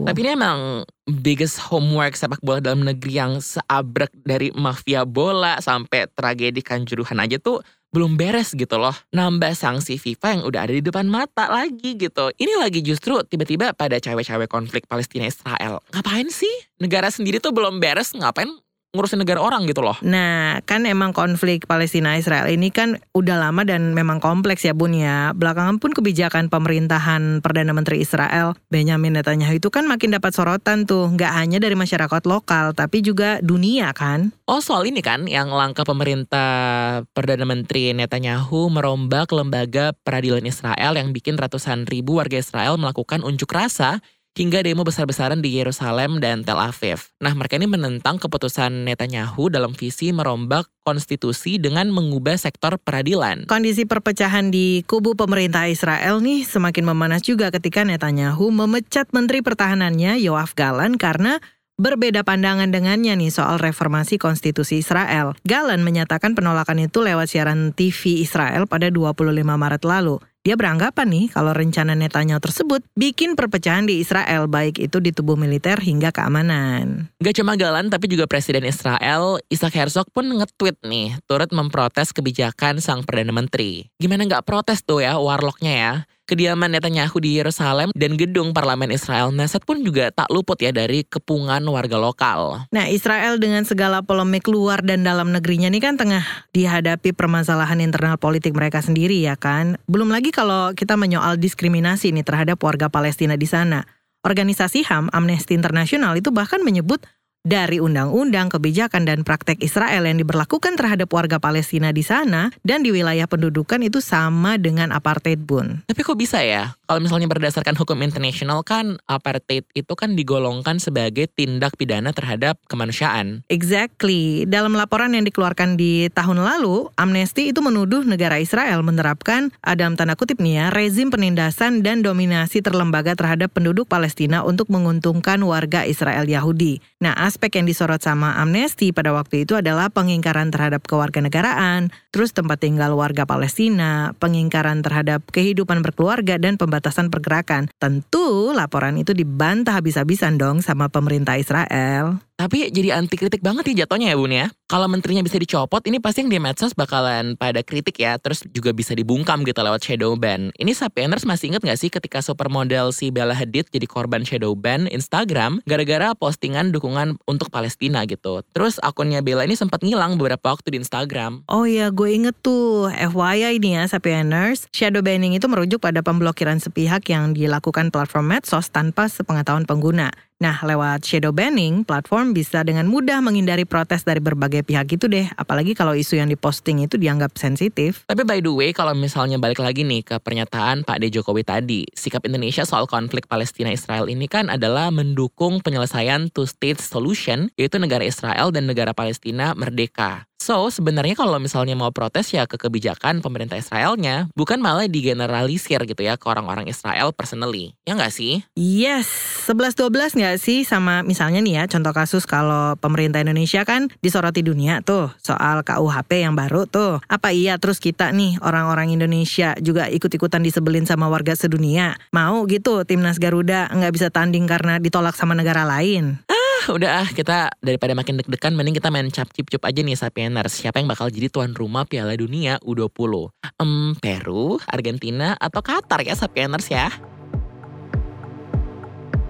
Tapi 0.03 0.19
ini 0.27 0.35
emang 0.35 0.83
biggest 1.07 1.55
homework 1.71 2.19
sepak 2.19 2.43
bola 2.43 2.59
dalam 2.59 2.83
negeri 2.83 3.15
yang 3.15 3.39
seabrek 3.39 4.11
dari 4.27 4.51
mafia 4.51 5.07
bola 5.07 5.63
sampai 5.63 6.11
tragedi 6.11 6.59
kanjuruhan 6.59 7.23
aja 7.23 7.39
tuh 7.39 7.63
belum 7.91 8.19
beres 8.19 8.53
gitu 8.53 8.75
loh. 8.75 8.95
Nambah 9.15 9.55
sanksi 9.55 9.95
FIFA 9.95 10.27
yang 10.39 10.43
udah 10.45 10.59
ada 10.67 10.73
di 10.75 10.83
depan 10.83 11.07
mata 11.07 11.47
lagi 11.47 11.95
gitu. 11.95 12.29
Ini 12.35 12.59
lagi 12.59 12.83
justru 12.83 13.19
tiba-tiba 13.23 13.71
pada 13.73 13.97
cewek-cewek 13.97 14.51
konflik 14.51 14.85
Palestina 14.85 15.27
Israel. 15.27 15.79
Ngapain 15.95 16.27
sih? 16.27 16.51
Negara 16.77 17.07
sendiri 17.09 17.39
tuh 17.39 17.55
belum 17.55 17.79
beres, 17.79 18.13
ngapain 18.13 18.51
ngurusin 18.97 19.21
negara 19.21 19.37
orang 19.37 19.69
gitu 19.69 19.85
loh. 19.85 19.93
Nah, 20.01 20.65
kan 20.65 20.89
emang 20.89 21.13
konflik 21.13 21.69
Palestina 21.69 22.17
Israel 22.17 22.49
ini 22.49 22.73
kan 22.73 22.97
udah 23.13 23.37
lama 23.37 23.61
dan 23.61 23.93
memang 23.93 24.17
kompleks 24.17 24.65
ya 24.65 24.73
Bun 24.73 24.97
ya. 24.97 25.37
Belakangan 25.37 25.77
pun 25.77 25.93
kebijakan 25.93 26.49
pemerintahan 26.49 27.45
Perdana 27.45 27.77
Menteri 27.77 28.01
Israel 28.01 28.57
Benjamin 28.73 29.13
Netanyahu 29.13 29.61
itu 29.61 29.69
kan 29.69 29.85
makin 29.85 30.17
dapat 30.17 30.33
sorotan 30.33 30.89
tuh, 30.89 31.13
nggak 31.13 31.31
hanya 31.37 31.61
dari 31.61 31.77
masyarakat 31.77 32.25
lokal 32.25 32.73
tapi 32.73 33.05
juga 33.05 33.37
dunia 33.45 33.93
kan. 33.93 34.33
Oh, 34.49 34.63
soal 34.63 34.89
ini 34.89 35.05
kan 35.05 35.29
yang 35.29 35.53
langkah 35.53 35.85
pemerintah 35.85 37.03
Perdana 37.13 37.45
Menteri 37.45 37.93
Netanyahu 37.93 38.73
merombak 38.73 39.29
lembaga 39.29 39.93
peradilan 39.93 40.43
Israel 40.49 40.97
yang 40.97 41.13
bikin 41.13 41.37
ratusan 41.37 41.85
ribu 41.85 42.17
warga 42.17 42.41
Israel 42.41 42.79
melakukan 42.81 43.21
unjuk 43.21 43.53
rasa 43.53 44.01
hingga 44.37 44.61
demo 44.61 44.85
besar-besaran 44.85 45.41
di 45.41 45.57
Yerusalem 45.57 46.21
dan 46.21 46.45
Tel 46.45 46.61
Aviv. 46.61 47.09
Nah, 47.17 47.33
mereka 47.33 47.57
ini 47.57 47.65
menentang 47.65 48.21
keputusan 48.21 48.85
Netanyahu 48.85 49.49
dalam 49.49 49.73
visi 49.73 50.13
merombak 50.13 50.69
konstitusi 50.85 51.57
dengan 51.57 51.89
mengubah 51.89 52.37
sektor 52.37 52.77
peradilan. 52.77 53.49
Kondisi 53.49 53.89
perpecahan 53.89 54.53
di 54.53 54.85
kubu 54.85 55.17
pemerintah 55.17 55.65
Israel 55.65 56.21
nih 56.21 56.45
semakin 56.45 56.85
memanas 56.85 57.25
juga 57.25 57.49
ketika 57.49 57.81
Netanyahu 57.81 58.53
memecat 58.53 59.09
Menteri 59.09 59.41
Pertahanannya 59.41 60.21
Yoav 60.21 60.53
Galan 60.53 61.01
karena 61.01 61.41
berbeda 61.77 62.25
pandangan 62.25 62.73
dengannya 62.73 63.13
nih 63.13 63.29
soal 63.29 63.61
reformasi 63.61 64.17
konstitusi 64.17 64.81
Israel. 64.81 65.37
Galan 65.45 65.85
menyatakan 65.85 66.33
penolakan 66.33 66.85
itu 66.89 67.05
lewat 67.05 67.29
siaran 67.29 67.73
TV 67.73 68.21
Israel 68.25 68.65
pada 68.65 68.89
25 68.89 69.33
Maret 69.45 69.83
lalu. 69.85 70.17
Dia 70.47 70.55
beranggapan 70.55 71.11
nih 71.11 71.25
kalau 71.27 71.51
rencana 71.51 71.91
Netanyahu 71.91 72.39
tersebut 72.39 72.79
bikin 72.95 73.35
perpecahan 73.35 73.83
di 73.83 73.99
Israel 73.99 74.47
baik 74.47 74.79
itu 74.79 75.03
di 75.03 75.11
tubuh 75.11 75.35
militer 75.35 75.75
hingga 75.75 76.15
keamanan. 76.15 77.11
Gak 77.19 77.43
cuma 77.43 77.59
Galan 77.59 77.91
tapi 77.91 78.07
juga 78.07 78.31
Presiden 78.31 78.63
Israel 78.63 79.43
Isaac 79.51 79.75
Herzog 79.75 80.07
pun 80.15 80.23
nge-tweet 80.23 80.79
nih 80.87 81.19
turut 81.27 81.51
memprotes 81.51 82.15
kebijakan 82.15 82.79
sang 82.79 83.03
Perdana 83.03 83.35
Menteri. 83.35 83.91
Gimana 83.99 84.23
nggak 84.23 84.47
protes 84.47 84.87
tuh 84.87 85.03
ya 85.03 85.19
warlocknya 85.19 85.73
ya? 85.75 85.93
Kediaman 86.27 86.75
Netanyahu 86.75 87.23
di 87.23 87.39
Yerusalem 87.39 87.95
dan 87.95 88.19
gedung 88.19 88.51
parlemen 88.51 88.91
Israel 88.91 89.31
Neset 89.31 89.63
pun 89.63 89.79
juga 89.79 90.11
tak 90.11 90.27
luput 90.27 90.59
ya 90.59 90.75
dari 90.75 91.07
kepungan 91.07 91.63
warga 91.71 91.95
lokal. 91.95 92.67
Nah 92.67 92.85
Israel 92.91 93.39
dengan 93.39 93.63
segala 93.63 94.03
polemik 94.03 94.43
luar 94.51 94.83
dan 94.83 95.07
dalam 95.07 95.31
negerinya 95.31 95.71
ini 95.71 95.79
kan 95.79 95.95
tengah 95.95 96.27
dihadapi 96.51 97.15
permasalahan 97.15 97.79
internal 97.79 98.19
politik 98.19 98.51
mereka 98.51 98.83
sendiri 98.83 99.23
ya 99.23 99.39
kan. 99.39 99.79
Belum 99.87 100.11
lagi 100.11 100.35
kalau 100.35 100.75
kita 100.75 100.99
menyoal 100.99 101.39
diskriminasi 101.39 102.11
nih 102.11 102.27
terhadap 102.27 102.59
warga 102.59 102.91
Palestina 102.91 103.39
di 103.39 103.47
sana. 103.47 103.87
Organisasi 104.27 104.83
HAM 104.83 105.07
Amnesty 105.15 105.55
International 105.55 106.11
itu 106.19 106.35
bahkan 106.35 106.59
menyebut 106.59 106.99
dari 107.47 107.79
undang-undang, 107.79 108.51
kebijakan, 108.51 109.07
dan 109.07 109.23
praktek 109.23 109.63
Israel 109.63 110.03
yang 110.03 110.19
diberlakukan 110.19 110.75
terhadap 110.75 111.07
warga 111.07 111.39
Palestina 111.39 111.95
di 111.95 112.03
sana 112.03 112.51
dan 112.67 112.83
di 112.83 112.91
wilayah 112.91 113.23
pendudukan 113.23 113.79
itu 113.79 114.03
sama 114.03 114.59
dengan 114.59 114.91
apartheid 114.91 115.39
bun. 115.39 115.79
Tapi 115.87 116.01
kok 116.03 116.19
bisa 116.19 116.43
ya? 116.43 116.75
Kalau 116.91 116.99
misalnya 116.99 117.31
berdasarkan 117.31 117.79
hukum 117.79 118.03
internasional 118.03 118.67
kan 118.67 118.99
apartheid 119.07 119.63
itu 119.71 119.93
kan 119.95 120.19
digolongkan 120.19 120.83
sebagai 120.83 121.31
tindak 121.31 121.79
pidana 121.79 122.11
terhadap 122.11 122.59
kemanusiaan. 122.67 123.47
Exactly. 123.47 124.43
Dalam 124.43 124.75
laporan 124.75 125.15
yang 125.15 125.23
dikeluarkan 125.23 125.79
di 125.79 126.11
tahun 126.11 126.43
lalu, 126.43 126.91
Amnesty 126.99 127.55
itu 127.55 127.63
menuduh 127.63 128.03
negara 128.03 128.43
Israel 128.43 128.83
menerapkan, 128.83 129.55
dalam 129.63 129.95
tanda 129.95 130.19
kutip 130.19 130.43
nih 130.43 130.59
ya, 130.59 130.65
rezim 130.75 131.07
penindasan 131.07 131.79
dan 131.79 132.03
dominasi 132.03 132.59
terlembaga 132.59 133.15
terhadap 133.15 133.55
penduduk 133.55 133.87
Palestina 133.87 134.43
untuk 134.43 134.67
menguntungkan 134.67 135.39
warga 135.45 135.87
Israel 135.87 136.27
Yahudi. 136.27 136.83
Nah, 136.97 137.13
aspek 137.37 137.61
yang 137.61 137.69
disorot 137.69 138.01
sama 138.01 138.33
Amnesty 138.41 138.89
pada 138.89 139.13
waktu 139.13 139.45
itu 139.45 139.53
adalah 139.53 139.93
pengingkaran 139.93 140.49
terhadap 140.49 140.81
kewarganegaraan, 140.89 141.93
terus 142.09 142.33
tempat 142.33 142.65
tinggal 142.65 142.97
warga 142.97 143.29
Palestina, 143.29 144.17
pengingkaran 144.17 144.81
terhadap 144.81 145.21
kehidupan 145.29 145.85
berkeluarga 145.85 146.41
dan 146.41 146.57
pembatasan 146.57 147.13
pergerakan. 147.13 147.69
Tentu 147.77 148.57
laporan 148.57 148.97
itu 148.97 149.13
dibantah 149.13 149.77
habis-habisan 149.77 150.41
dong 150.41 150.65
sama 150.65 150.89
pemerintah 150.89 151.37
Israel. 151.37 152.17
Tapi 152.37 152.73
jadi 152.73 152.97
anti 152.97 153.17
kritik 153.17 153.45
banget 153.45 153.69
nih 153.69 153.85
jatuhnya 153.85 154.13
ya 154.13 154.17
bun 154.17 154.33
ya. 154.33 154.49
Kalau 154.67 154.91
menterinya 154.91 155.23
bisa 155.23 155.39
dicopot, 155.39 155.79
ini 155.87 155.95
pasti 156.03 156.27
yang 156.27 156.27
di 156.27 156.43
medsos 156.43 156.75
bakalan 156.75 157.39
pada 157.39 157.63
kritik 157.63 158.03
ya. 158.03 158.19
Terus 158.19 158.43
juga 158.51 158.75
bisa 158.75 158.91
dibungkam 158.91 159.47
gitu 159.47 159.63
lewat 159.63 159.79
shadow 159.79 160.11
ban. 160.19 160.51
Ini 160.59 160.75
Sapieners 160.75 161.23
masih 161.23 161.55
inget 161.55 161.63
gak 161.63 161.79
sih 161.79 161.87
ketika 161.87 162.19
supermodel 162.19 162.91
si 162.91 163.07
Bella 163.07 163.31
Hadid 163.31 163.71
jadi 163.71 163.87
korban 163.87 164.27
shadow 164.27 164.51
ban 164.59 164.91
Instagram 164.91 165.63
gara-gara 165.63 166.11
postingan 166.19 166.75
dukungan 166.75 167.15
untuk 167.31 167.47
Palestina 167.47 168.03
gitu. 168.03 168.43
Terus 168.51 168.75
akunnya 168.83 169.23
Bella 169.23 169.47
ini 169.47 169.55
sempat 169.55 169.87
ngilang 169.87 170.19
beberapa 170.19 170.51
waktu 170.51 170.75
di 170.75 170.83
Instagram. 170.83 171.47
Oh 171.47 171.63
iya, 171.63 171.87
gue 171.87 172.11
inget 172.11 172.35
tuh. 172.43 172.91
FYI 172.91 173.63
ini 173.63 173.79
ya 173.79 173.87
Sapieners, 173.87 174.67
shadow 174.75 174.99
banning 174.99 175.31
itu 175.31 175.47
merujuk 175.47 175.79
pada 175.79 176.03
pemblokiran 176.03 176.59
sepihak 176.59 177.07
yang 177.07 177.31
dilakukan 177.31 177.87
platform 177.87 178.35
medsos 178.35 178.67
tanpa 178.67 179.07
sepengetahuan 179.07 179.63
pengguna. 179.63 180.11
Nah, 180.37 180.61
lewat 180.61 181.01
shadow 181.01 181.33
banning, 181.33 181.81
platform 181.81 182.29
bisa 182.29 182.61
dengan 182.61 182.85
mudah 182.85 183.25
menghindari 183.25 183.65
protes 183.65 184.05
dari 184.05 184.21
berbagai 184.21 184.61
pihak 184.61 184.85
itu 184.93 185.09
deh. 185.09 185.25
Apalagi 185.33 185.73
kalau 185.73 185.97
isu 185.97 186.21
yang 186.21 186.29
diposting 186.29 186.85
itu 186.85 186.93
dianggap 186.93 187.33
sensitif. 187.41 188.05
Tapi 188.05 188.21
by 188.21 188.37
the 188.45 188.53
way, 188.53 188.69
kalau 188.69 188.93
misalnya 188.93 189.41
balik 189.41 189.57
lagi 189.57 189.81
nih 189.81 190.05
ke 190.05 190.21
pernyataan 190.21 190.85
Pak 190.85 191.01
D. 191.01 191.09
Jokowi 191.09 191.41
tadi, 191.41 191.89
sikap 191.97 192.21
Indonesia 192.29 192.69
soal 192.69 192.85
konflik 192.85 193.25
Palestina-Israel 193.25 194.13
ini 194.13 194.29
kan 194.29 194.53
adalah 194.53 194.93
mendukung 194.93 195.57
penyelesaian 195.65 196.29
two-state 196.29 196.85
solution, 196.85 197.49
yaitu 197.57 197.81
negara 197.81 198.05
Israel 198.05 198.53
dan 198.53 198.69
negara 198.69 198.93
Palestina 198.93 199.57
merdeka. 199.57 200.29
So, 200.47 200.71
sebenarnya 200.71 201.19
kalau 201.19 201.43
misalnya 201.43 201.75
mau 201.75 201.91
protes 201.91 202.31
ya 202.31 202.47
ke 202.47 202.55
kebijakan 202.55 203.19
pemerintah 203.19 203.59
Israelnya, 203.59 204.31
bukan 204.31 204.63
malah 204.63 204.87
digeneralisir 204.87 205.83
gitu 205.83 205.99
ya 206.07 206.15
ke 206.15 206.23
orang-orang 206.23 206.71
Israel 206.71 207.11
personally. 207.11 207.75
Ya 207.83 207.99
nggak 207.99 208.15
sih? 208.15 208.47
Yes, 208.55 209.11
11-12 209.43 210.15
nggak 210.15 210.39
sih 210.39 210.63
sama 210.63 211.03
misalnya 211.03 211.43
nih 211.43 211.53
ya 211.59 211.63
contoh 211.67 211.91
kasus 211.91 212.23
kalau 212.23 212.79
pemerintah 212.79 213.19
Indonesia 213.19 213.67
kan 213.67 213.91
disoroti 213.99 214.39
dunia 214.39 214.79
tuh 214.87 215.11
soal 215.19 215.67
KUHP 215.67 216.23
yang 216.23 216.39
baru 216.39 216.63
tuh. 216.63 217.03
Apa 217.11 217.35
iya 217.35 217.59
terus 217.59 217.83
kita 217.83 218.15
nih 218.15 218.39
orang-orang 218.39 218.95
Indonesia 218.95 219.51
juga 219.59 219.91
ikut-ikutan 219.91 220.47
disebelin 220.47 220.87
sama 220.87 221.11
warga 221.11 221.35
sedunia? 221.35 221.99
Mau 222.15 222.47
gitu 222.47 222.87
timnas 222.87 223.19
Garuda 223.19 223.67
nggak 223.67 223.91
bisa 223.91 224.07
tanding 224.07 224.47
karena 224.47 224.79
ditolak 224.79 225.19
sama 225.19 225.35
negara 225.35 225.67
lain? 225.67 226.23
udah 226.77 227.03
ah 227.03 227.07
kita 227.07 227.51
daripada 227.63 227.95
makin 227.95 228.19
deg-degan 228.19 228.51
mending 228.51 228.75
kita 228.75 228.91
main 228.91 229.07
cap 229.07 229.31
cip 229.31 229.47
cup 229.47 229.63
aja 229.63 229.79
nih 229.79 229.95
Sapieners. 229.95 230.59
Siapa 230.59 230.83
yang 230.83 230.91
bakal 230.91 231.07
jadi 231.07 231.31
tuan 231.31 231.55
rumah 231.55 231.87
Piala 231.87 232.15
Dunia 232.19 232.59
U20? 232.63 233.31
Em, 233.59 233.95
Peru, 233.97 234.59
Argentina, 234.67 235.39
atau 235.39 235.63
Qatar 235.63 236.03
ya 236.03 236.15
Sapieners 236.17 236.67
ya? 236.67 236.91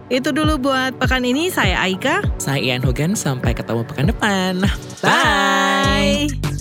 Itu 0.08 0.32
dulu 0.32 0.72
buat 0.72 0.96
pekan 0.98 1.28
ini 1.28 1.52
saya 1.52 1.84
Aika. 1.84 2.24
Saya 2.40 2.64
Ian 2.64 2.82
Hogan, 2.82 3.12
sampai 3.14 3.52
ketemu 3.52 3.84
pekan 3.84 4.08
depan. 4.08 4.54
Bye. 5.04 6.57